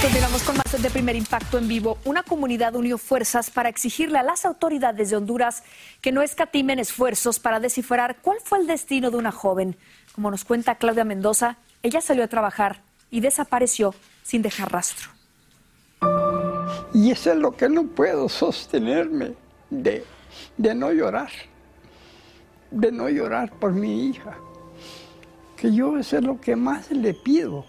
Continuamos 0.00 0.44
con 0.44 0.56
más 0.56 0.80
de 0.80 0.90
primer 0.90 1.16
impacto 1.16 1.58
en 1.58 1.66
vivo. 1.66 1.98
Una 2.04 2.22
comunidad 2.22 2.76
unió 2.76 2.98
fuerzas 2.98 3.50
para 3.50 3.68
exigirle 3.68 4.16
a 4.18 4.22
las 4.22 4.44
autoridades 4.44 5.10
de 5.10 5.16
Honduras 5.16 5.64
que 6.00 6.12
no 6.12 6.22
escatimen 6.22 6.78
esfuerzos 6.78 7.40
para 7.40 7.58
descifrar 7.58 8.18
cuál 8.22 8.38
fue 8.44 8.60
el 8.60 8.68
destino 8.68 9.10
de 9.10 9.16
una 9.16 9.32
joven. 9.32 9.76
Como 10.14 10.30
nos 10.30 10.44
cuenta 10.44 10.76
Claudia 10.76 11.02
Mendoza, 11.02 11.56
ella 11.82 12.00
salió 12.00 12.22
a 12.22 12.28
trabajar 12.28 12.80
y 13.10 13.18
desapareció 13.18 13.92
sin 14.22 14.40
dejar 14.40 14.70
rastro. 14.70 15.08
Y 16.94 17.10
eso 17.10 17.32
es 17.32 17.36
lo 17.38 17.56
que 17.56 17.68
no 17.68 17.82
puedo 17.88 18.28
sostenerme, 18.28 19.34
de, 19.68 20.04
de 20.56 20.74
no 20.76 20.92
llorar, 20.92 21.32
de 22.70 22.92
no 22.92 23.08
llorar 23.08 23.50
por 23.50 23.72
mi 23.72 24.06
hija. 24.06 24.36
Que 25.56 25.74
yo 25.74 25.98
eso 25.98 26.18
es 26.18 26.22
lo 26.22 26.40
que 26.40 26.54
más 26.54 26.88
le 26.92 27.14
pido 27.14 27.64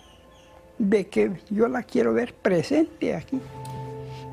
de 0.80 1.08
que 1.08 1.32
yo 1.50 1.68
la 1.68 1.84
quiero 1.84 2.14
ver 2.14 2.34
presente 2.34 3.14
aquí, 3.14 3.40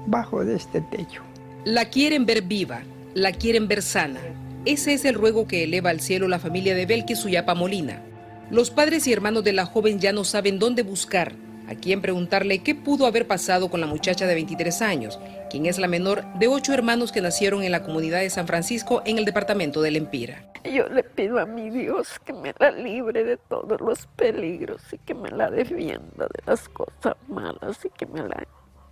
bajo 0.06 0.44
de 0.44 0.56
este 0.56 0.80
techo. 0.80 1.22
La 1.64 1.86
quieren 1.86 2.24
ver 2.24 2.42
viva, 2.42 2.82
la 3.14 3.32
quieren 3.32 3.68
ver 3.68 3.82
sana. 3.82 4.20
Ese 4.64 4.94
es 4.94 5.04
el 5.04 5.14
ruego 5.14 5.46
que 5.46 5.64
eleva 5.64 5.90
al 5.90 6.00
cielo 6.00 6.28
la 6.28 6.38
familia 6.38 6.74
de 6.74 6.86
Belkis 6.86 7.18
Suyapa 7.18 7.54
Molina. 7.54 8.02
Los 8.50 8.70
padres 8.70 9.06
y 9.06 9.12
hermanos 9.12 9.44
de 9.44 9.52
la 9.52 9.66
joven 9.66 9.98
ya 9.98 10.12
no 10.12 10.24
saben 10.24 10.58
dónde 10.58 10.82
buscar, 10.82 11.34
a 11.68 11.74
quién 11.74 12.00
preguntarle 12.00 12.60
qué 12.60 12.76
pudo 12.76 13.06
haber 13.06 13.26
pasado 13.26 13.68
con 13.68 13.80
la 13.80 13.88
muchacha 13.88 14.26
de 14.26 14.34
23 14.34 14.82
años, 14.82 15.18
quien 15.50 15.66
es 15.66 15.78
la 15.78 15.88
menor 15.88 16.24
de 16.38 16.46
ocho 16.46 16.72
hermanos 16.72 17.10
que 17.10 17.20
nacieron 17.20 17.64
en 17.64 17.72
la 17.72 17.82
comunidad 17.82 18.20
de 18.20 18.30
San 18.30 18.46
Francisco 18.46 19.02
en 19.04 19.18
el 19.18 19.24
departamento 19.24 19.82
del 19.82 19.96
Empira. 19.96 20.44
Yo 20.72 20.88
le 20.88 21.02
pido 21.02 21.38
a 21.38 21.46
mi 21.46 21.70
Dios 21.70 22.20
que 22.24 22.32
me 22.32 22.54
la 22.58 22.70
libre 22.70 23.24
de 23.24 23.36
todos 23.36 23.80
los 23.80 24.06
peligros 24.16 24.82
y 24.92 24.98
que 24.98 25.14
me 25.14 25.30
la 25.30 25.50
defienda 25.50 26.26
de 26.26 26.42
las 26.46 26.68
cosas 26.68 27.14
malas 27.28 27.84
y 27.84 27.90
que 27.90 28.06
me 28.06 28.20
la 28.22 28.46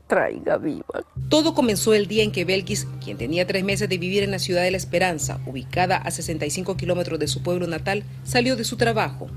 traiga 0.07 0.59
viva. 0.59 1.05
Todo 1.29 1.55
comenzó 1.55 1.95
el 1.95 2.07
día 2.07 2.23
en 2.23 2.33
que 2.33 2.45
Belkis, 2.45 2.87
quien 3.03 3.17
tenía 3.17 3.47
tres 3.47 3.65
meses 3.65 3.89
de 3.89 3.99
vivir 3.99 4.23
en 4.23 4.31
la 4.31 4.39
ciudad 4.39 4.63
de 4.63 4.71
La 4.71 4.77
Esperanza, 4.77 5.41
ubicada 5.47 5.97
a 5.97 6.11
65 6.11 6.77
kilómetros 6.77 7.19
de 7.19 7.29
su 7.29 7.43
pueblo 7.43 7.67
natal, 7.67 8.05
salió 8.25 8.57
de 8.57 8.65
su 8.65 8.77
trabajo. 8.77 9.29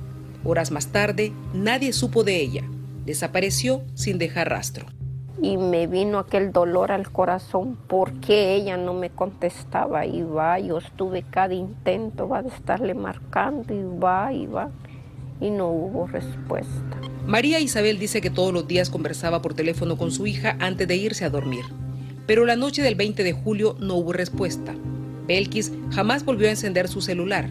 Horas 0.43 0.71
más 0.71 0.88
tarde, 0.88 1.32
nadie 1.54 1.93
supo 1.93 2.23
de 2.23 2.39
ella. 2.39 2.63
Desapareció 3.06 3.82
sin 3.95 4.17
dejar 4.17 4.50
rastro 4.50 4.96
y 5.41 5.58
me 5.58 5.88
vino 5.88 6.19
aquel 6.19 6.52
dolor 6.52 6.91
al 6.91 7.12
corazón 7.12 7.78
porque 7.88 8.56
ella 8.56 8.78
no 8.78 8.93
me 8.93 9.10
contestaba 9.10 10.06
y 10.06 10.23
va, 10.23 10.60
yo 10.60 10.78
estuve 10.78 11.23
cada 11.23 11.54
intento 11.54 12.28
va 12.28 12.41
de 12.41 12.50
estarle 12.50 12.93
marcando 12.93 13.73
y 13.73 13.84
va 14.00 14.34
y 14.34 14.47
va 14.47 14.69
y 15.39 15.50
no 15.50 15.69
hubo 15.69 16.08
respuesta. 16.08 16.97
María 17.26 17.60
Isabel 17.60 18.00
dice 18.00 18.21
que 18.21 18.30
todos 18.30 18.54
los 18.54 18.67
días 18.67 18.89
conversaba 18.89 19.41
por 19.41 19.54
teléfono 19.54 19.97
con 19.97 20.12
su 20.12 20.26
hija 20.26 20.58
antes 20.60 20.88
de 20.88 20.95
irse 20.95 21.26
a 21.26 21.30
dormir, 21.30 21.65
pero 22.26 22.45
la 22.45 22.56
noche 22.56 22.82
del 22.82 22.95
20 22.95 23.23
de 23.23 23.34
julio 23.34 23.76
no 23.80 23.95
hubo 23.95 24.13
respuesta. 24.13 24.73
Belkis 25.28 25.73
jamás 25.91 26.23
volvió 26.23 26.47
a 26.47 26.52
encender 26.52 26.88
su 26.88 27.02
celular. 27.02 27.50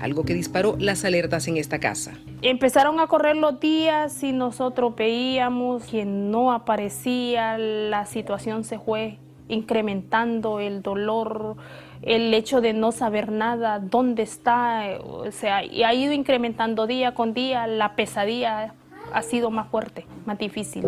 Algo 0.00 0.24
que 0.24 0.34
disparó 0.34 0.76
las 0.78 1.04
alertas 1.04 1.48
en 1.48 1.56
esta 1.56 1.78
casa. 1.78 2.12
Empezaron 2.42 3.00
a 3.00 3.06
correr 3.06 3.36
los 3.36 3.60
días 3.60 4.22
y 4.22 4.32
nosotros 4.32 4.94
veíamos 4.96 5.84
que 5.84 6.04
no 6.04 6.52
aparecía, 6.52 7.58
la 7.58 8.06
situación 8.06 8.64
se 8.64 8.78
fue 8.78 9.18
incrementando, 9.48 10.60
el 10.60 10.82
dolor, 10.82 11.56
el 12.02 12.32
hecho 12.32 12.60
de 12.60 12.72
no 12.72 12.92
saber 12.92 13.30
nada, 13.30 13.78
dónde 13.78 14.22
está, 14.22 14.98
o 15.04 15.30
sea, 15.30 15.64
y 15.64 15.82
ha 15.82 15.92
ido 15.92 16.12
incrementando 16.12 16.86
día 16.86 17.14
con 17.14 17.34
día, 17.34 17.66
la 17.66 17.94
pesadilla 17.94 18.74
ha 19.12 19.22
sido 19.22 19.50
más 19.50 19.68
fuerte, 19.68 20.06
más 20.24 20.38
difícil. 20.38 20.86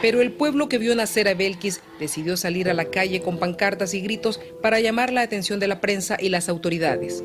Pero 0.00 0.22
el 0.22 0.32
pueblo 0.32 0.68
que 0.68 0.78
vio 0.78 0.94
nacer 0.94 1.28
a 1.28 1.34
Belkis 1.34 1.82
decidió 1.98 2.36
salir 2.36 2.70
a 2.70 2.74
la 2.74 2.86
calle 2.86 3.20
con 3.20 3.38
pancartas 3.38 3.92
y 3.92 4.00
gritos 4.00 4.40
para 4.62 4.80
llamar 4.80 5.12
la 5.12 5.22
atención 5.22 5.60
de 5.60 5.68
la 5.68 5.80
prensa 5.80 6.16
y 6.18 6.30
las 6.30 6.48
autoridades. 6.48 7.22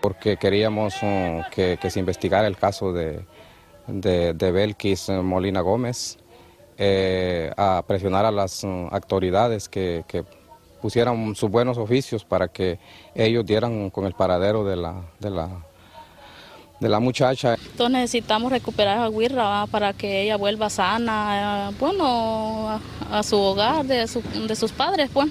Porque 0.00 0.36
queríamos 0.36 0.94
uh, 1.02 1.42
que, 1.50 1.78
se 1.88 2.00
investigara 2.00 2.46
el 2.46 2.56
caso 2.56 2.92
de, 2.92 3.24
de, 3.86 4.50
Belkis 4.50 5.08
Molina 5.08 5.60
Gómez, 5.60 6.18
eh, 6.78 7.50
a 7.56 7.82
presionar 7.86 8.24
a 8.24 8.30
las 8.30 8.62
uh, 8.64 8.88
autoridades 8.90 9.68
que, 9.68 10.04
pusieran 10.80 11.34
sus 11.34 11.50
buenos 11.50 11.78
oficios 11.78 12.24
para 12.24 12.48
que 12.48 12.78
ellos 13.14 13.44
dieran 13.44 13.90
con 13.90 14.04
el 14.04 14.12
paradero 14.12 14.62
de 14.64 14.76
la, 14.76 15.02
de 15.18 15.30
la 15.30 15.48
de 16.80 16.88
la 16.88 17.00
muchacha. 17.00 17.56
Entonces 17.70 17.92
necesitamos 17.92 18.52
recuperar 18.52 18.98
a 18.98 19.08
Guirra 19.08 19.66
para 19.66 19.92
que 19.92 20.22
ella 20.22 20.36
vuelva 20.36 20.70
sana, 20.70 21.70
eh, 21.70 21.74
bueno, 21.78 22.80
a, 23.10 23.22
su 23.22 23.36
hogar 23.36 23.86
de, 23.86 24.06
de 24.46 24.56
sus 24.56 24.72
padres, 24.72 25.10
pues 25.12 25.28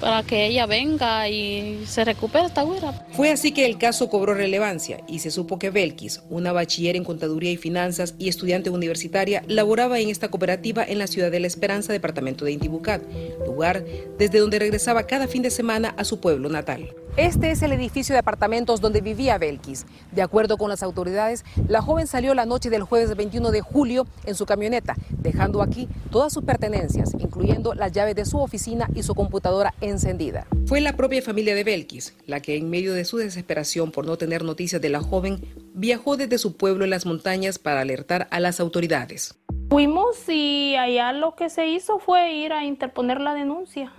para 0.00 0.22
que 0.22 0.46
ella 0.46 0.66
venga 0.66 1.28
y 1.30 1.82
se 1.86 2.04
recupere 2.04 2.44
esta 2.44 2.62
güera. 2.62 2.92
Fue 3.12 3.30
así 3.30 3.52
que 3.52 3.64
el 3.64 3.78
caso 3.78 4.10
cobró 4.10 4.34
relevancia 4.34 5.00
y 5.08 5.20
se 5.20 5.30
supo 5.30 5.58
que 5.58 5.70
Belkis, 5.70 6.22
una 6.28 6.52
bachiller 6.52 6.96
en 6.96 7.04
contaduría 7.04 7.52
y 7.52 7.56
finanzas 7.56 8.14
y 8.18 8.28
estudiante 8.28 8.68
universitaria, 8.68 9.42
laboraba 9.46 9.98
en 10.00 10.10
esta 10.10 10.28
cooperativa 10.28 10.84
en 10.84 10.98
la 10.98 11.06
ciudad 11.06 11.30
de 11.30 11.40
La 11.40 11.46
Esperanza, 11.46 11.92
departamento 11.92 12.44
de 12.44 12.52
Intibucat, 12.52 13.02
lugar 13.46 13.82
desde 14.18 14.40
donde 14.40 14.58
regresaba 14.58 15.06
cada 15.06 15.26
fin 15.26 15.40
de 15.40 15.50
semana 15.50 15.94
a 15.96 16.04
su 16.04 16.20
pueblo 16.20 16.50
natal. 16.50 16.94
Este 17.16 17.52
es 17.52 17.62
el 17.62 17.70
edificio 17.70 18.12
de 18.12 18.18
apartamentos 18.18 18.80
donde 18.80 19.00
vivía 19.00 19.38
Belkis. 19.38 19.86
De 20.10 20.20
acuerdo 20.20 20.56
con 20.56 20.68
las 20.68 20.82
autoridades, 20.82 21.44
la 21.68 21.80
joven 21.80 22.08
salió 22.08 22.34
la 22.34 22.44
noche 22.44 22.70
del 22.70 22.82
jueves 22.82 23.14
21 23.14 23.52
de 23.52 23.60
julio 23.60 24.08
en 24.24 24.34
su 24.34 24.46
camioneta, 24.46 24.96
dejando 25.10 25.62
aquí 25.62 25.88
todas 26.10 26.32
sus 26.32 26.42
pertenencias, 26.42 27.14
incluyendo 27.16 27.72
las 27.72 27.92
llaves 27.92 28.16
de 28.16 28.24
su 28.24 28.40
oficina 28.40 28.88
y 28.96 29.04
su 29.04 29.14
computadora 29.14 29.74
encendida. 29.80 30.48
Fue 30.66 30.80
la 30.80 30.96
propia 30.96 31.22
familia 31.22 31.54
de 31.54 31.62
Belkis 31.62 32.16
la 32.26 32.40
que, 32.40 32.56
en 32.56 32.68
medio 32.68 32.92
de 32.94 33.04
su 33.04 33.16
desesperación 33.16 33.92
por 33.92 34.06
no 34.06 34.16
tener 34.16 34.42
noticias 34.42 34.82
de 34.82 34.88
la 34.88 35.00
joven, 35.00 35.40
viajó 35.72 36.16
desde 36.16 36.38
su 36.38 36.56
pueblo 36.56 36.82
en 36.82 36.90
las 36.90 37.06
montañas 37.06 37.60
para 37.60 37.82
alertar 37.82 38.26
a 38.32 38.40
las 38.40 38.58
autoridades. 38.58 39.38
Fuimos 39.70 40.28
y 40.28 40.74
allá 40.74 41.12
lo 41.12 41.36
que 41.36 41.48
se 41.48 41.68
hizo 41.68 42.00
fue 42.00 42.32
ir 42.32 42.52
a 42.52 42.64
interponer 42.64 43.20
la 43.20 43.34
denuncia 43.34 43.92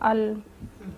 al 0.00 0.42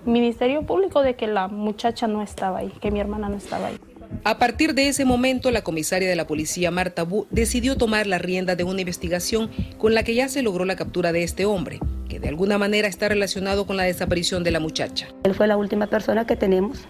Ministerio 0.05 0.63
Público 0.65 1.03
de 1.03 1.15
que 1.15 1.27
la 1.27 1.49
muchacha 1.49 2.07
no 2.07 2.23
estaba 2.23 2.59
ahí, 2.59 2.73
que 2.81 2.91
mi 2.91 3.01
hermana 3.01 3.29
no 3.29 3.37
estaba 3.37 3.69
ahí. 3.69 3.79
A 4.25 4.39
partir 4.39 4.75
de 4.75 4.89
ese 4.89 5.05
momento, 5.05 5.51
la 5.51 5.63
comisaria 5.63 6.09
de 6.09 6.17
la 6.17 6.27
policía 6.27 6.71
Marta 6.71 7.03
Bu 7.03 7.27
decidió 7.31 7.77
tomar 7.77 8.07
la 8.07 8.19
rienda 8.19 8.57
de 8.57 8.65
una 8.65 8.81
investigación 8.81 9.51
con 9.79 9.95
la 9.95 10.03
que 10.03 10.15
ya 10.15 10.29
se 10.29 10.43
logró 10.43 10.65
la 10.65 10.77
captura 10.77 11.13
de 11.13 11.23
este 11.23 11.45
hombre, 11.47 11.81
que 12.09 12.21
de 12.21 12.29
alguna 12.29 12.59
manera 12.59 12.89
está 12.89 13.09
relacionado 13.09 13.67
con 13.67 13.77
la 13.77 13.85
desaparición 13.85 14.45
de 14.45 14.51
la 14.51 14.61
muchacha. 14.61 15.09
Él 15.25 15.35
fue 15.35 15.47
la 15.47 15.57
última 15.57 15.87
persona 15.87 16.27
que 16.27 16.37
tenemos, 16.37 16.81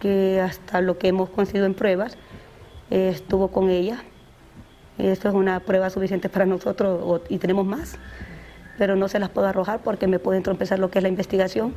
que 0.00 0.40
hasta 0.40 0.80
lo 0.80 0.98
que 0.98 1.08
hemos 1.08 1.30
conseguido 1.30 1.66
en 1.66 1.74
pruebas, 1.74 2.16
eh, 2.90 3.10
estuvo 3.12 3.48
con 3.48 3.68
ella. 3.70 4.04
Esto 4.98 5.28
es 5.28 5.34
una 5.34 5.60
prueba 5.60 5.90
suficiente 5.90 6.28
para 6.28 6.46
nosotros 6.46 7.22
y 7.28 7.38
tenemos 7.38 7.66
más, 7.66 7.98
pero 8.78 8.94
no 8.94 9.08
se 9.08 9.18
las 9.18 9.30
puedo 9.30 9.46
arrojar 9.46 9.80
porque 9.82 10.06
me 10.06 10.18
pueden 10.18 10.42
trompezar 10.42 10.78
lo 10.78 10.90
que 10.90 10.98
es 10.98 11.02
la 11.02 11.08
investigación. 11.08 11.74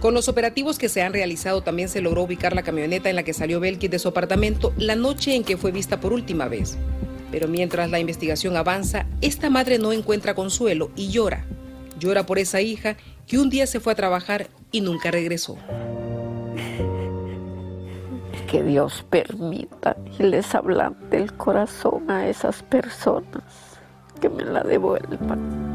Con 0.00 0.14
los 0.14 0.28
operativos 0.28 0.78
que 0.78 0.88
se 0.88 1.02
han 1.02 1.12
realizado 1.12 1.62
también 1.62 1.88
se 1.88 2.00
logró 2.00 2.22
ubicar 2.24 2.54
la 2.54 2.62
camioneta 2.62 3.08
en 3.08 3.16
la 3.16 3.22
que 3.22 3.32
salió 3.32 3.60
Belkis 3.60 3.90
de 3.90 3.98
su 4.00 4.08
apartamento 4.08 4.72
la 4.76 4.96
noche 4.96 5.36
en 5.36 5.44
que 5.44 5.56
fue 5.56 5.70
vista 5.70 6.00
por 6.00 6.12
última 6.12 6.48
vez. 6.48 6.76
Pero 7.30 7.48
mientras 7.48 7.88
la 7.88 8.00
investigación 8.00 8.56
avanza, 8.56 9.06
esta 9.20 9.48
madre 9.48 9.78
no 9.78 9.92
encuentra 9.92 10.34
consuelo 10.34 10.90
y 10.96 11.10
llora. 11.10 11.46
Llora 11.98 12.26
por 12.26 12.38
esa 12.38 12.60
hija 12.60 12.96
que 13.26 13.38
un 13.38 13.48
día 13.48 13.66
se 13.66 13.80
fue 13.80 13.92
a 13.92 13.96
trabajar 13.96 14.48
y 14.72 14.80
nunca 14.80 15.10
regresó. 15.10 15.56
Que 18.50 18.62
Dios 18.62 19.06
permita 19.08 19.96
y 20.18 20.24
les 20.24 20.54
habla 20.54 20.92
del 21.10 21.32
corazón 21.32 22.10
a 22.10 22.28
esas 22.28 22.62
personas 22.64 23.44
que 24.20 24.28
me 24.28 24.44
la 24.44 24.62
devuelvan. 24.62 25.71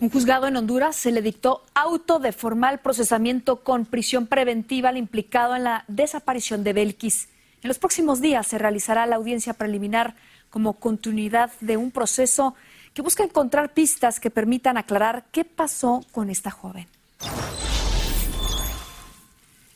Un 0.00 0.10
juzgado 0.10 0.46
en 0.46 0.56
Honduras 0.56 0.94
se 0.94 1.10
le 1.10 1.22
dictó 1.22 1.64
auto 1.74 2.20
de 2.20 2.30
formal 2.30 2.78
procesamiento 2.78 3.64
con 3.64 3.84
prisión 3.84 4.28
preventiva 4.28 4.90
al 4.90 4.96
implicado 4.96 5.56
en 5.56 5.64
la 5.64 5.84
desaparición 5.88 6.62
de 6.62 6.72
Belkis. 6.72 7.28
En 7.62 7.68
los 7.68 7.80
próximos 7.80 8.20
días 8.20 8.46
se 8.46 8.58
realizará 8.58 9.06
la 9.06 9.16
audiencia 9.16 9.54
preliminar 9.54 10.14
como 10.50 10.74
continuidad 10.74 11.50
de 11.60 11.76
un 11.76 11.90
proceso 11.90 12.54
que 12.94 13.02
busca 13.02 13.24
encontrar 13.24 13.74
pistas 13.74 14.20
que 14.20 14.30
permitan 14.30 14.76
aclarar 14.76 15.24
qué 15.32 15.44
pasó 15.44 16.04
con 16.12 16.30
esta 16.30 16.52
joven. 16.52 16.86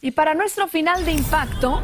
Y 0.00 0.12
para 0.12 0.34
nuestro 0.34 0.68
final 0.68 1.04
de 1.04 1.12
impacto, 1.12 1.82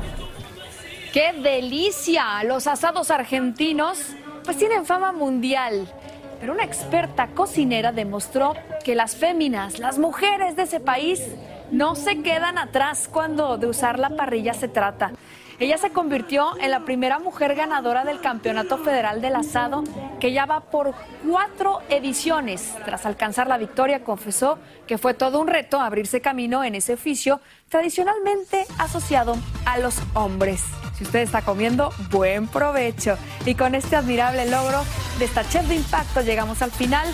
¡qué 1.13 1.33
delicia! 1.33 2.45
Los 2.45 2.69
asados 2.69 3.11
argentinos 3.11 3.99
pues 4.45 4.57
tienen 4.57 4.87
fama 4.87 5.11
mundial. 5.11 5.93
Pero 6.41 6.53
una 6.53 6.65
experta 6.65 7.29
cocinera 7.29 7.93
demostró 7.93 8.55
que 8.85 8.95
las 8.95 9.17
féminas, 9.17 9.79
las 9.79 9.99
mujeres 9.99 10.57
de 10.57 10.63
ese 10.63 10.81
país, 10.81 11.23
no 11.71 11.95
se 11.95 12.23
quedan 12.23 12.59
atrás 12.59 13.09
cuando 13.13 13.59
de 13.59 13.67
usar 13.67 13.99
la 13.99 14.11
parrilla 14.11 14.55
se 14.55 14.69
trata. 14.69 15.13
Ella 15.61 15.77
se 15.77 15.91
convirtió 15.91 16.57
en 16.61 16.71
la 16.71 16.85
primera 16.85 17.19
mujer 17.19 17.57
ganadora 17.57 18.05
del 18.05 18.21
Campeonato 18.21 18.79
Federal 18.79 19.21
del 19.21 19.35
Asado, 19.35 19.83
que 20.21 20.33
ya 20.33 20.47
va 20.47 20.61
por 20.61 20.95
cuatro 21.29 21.81
ediciones. 21.89 22.77
Tras 22.85 23.07
alcanzar 23.07 23.49
la 23.49 23.59
victoria, 23.59 24.05
confesó 24.05 24.61
que 24.87 24.99
fue 24.99 25.15
todo 25.15 25.41
un 25.41 25.49
reto 25.49 25.81
abrirse 25.81 26.21
camino 26.21 26.63
en 26.63 26.77
ese 26.77 26.95
oficio 26.95 27.41
tradicionalmente 27.69 28.67
asociado 28.79 29.35
a 29.67 29.79
los 29.79 30.01
hombres. 30.15 30.63
Si 30.99 31.05
usted 31.05 31.21
está 31.21 31.43
comiendo, 31.43 31.93
buen 32.11 32.49
provecho. 32.49 33.17
Y 33.47 33.55
con 33.55 33.77
este 33.77 33.95
admirable 33.95 34.51
logro 34.51 34.83
de 35.21 35.27
esta 35.27 35.49
chef 35.49 35.67
de 35.69 35.77
impacto 35.77 36.23
llegamos 36.23 36.61
al 36.61 36.73
final. 36.73 37.07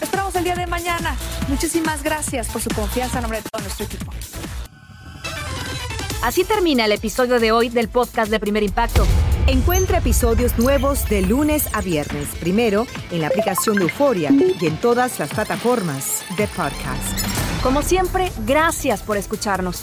Esperamos 0.00 0.34
el 0.36 0.44
día 0.44 0.54
de 0.54 0.68
mañana. 0.68 1.16
Muchísimas 1.48 2.04
gracias 2.04 2.48
por 2.48 2.62
su 2.62 2.70
confianza 2.70 3.18
en 3.18 3.22
nombre 3.22 3.42
de 3.42 3.48
todo 3.50 3.62
nuestro 3.62 3.86
equipo. 3.86 4.12
Así 6.22 6.44
termina 6.44 6.84
el 6.84 6.92
episodio 6.92 7.40
de 7.40 7.50
hoy 7.50 7.68
del 7.68 7.88
podcast 7.88 8.30
de 8.30 8.38
Primer 8.38 8.62
Impacto. 8.62 9.04
Encuentra 9.48 9.98
episodios 9.98 10.56
nuevos 10.56 11.08
de 11.08 11.22
lunes 11.22 11.68
a 11.72 11.80
viernes, 11.80 12.28
primero 12.38 12.86
en 13.10 13.22
la 13.22 13.26
aplicación 13.26 13.76
de 13.76 13.82
Euforia 13.82 14.30
y 14.30 14.66
en 14.66 14.76
todas 14.76 15.18
las 15.18 15.30
plataformas 15.30 16.24
de 16.36 16.46
podcast. 16.46 17.26
Como 17.60 17.82
siempre, 17.82 18.30
gracias 18.46 19.02
por 19.02 19.16
escucharnos. 19.16 19.82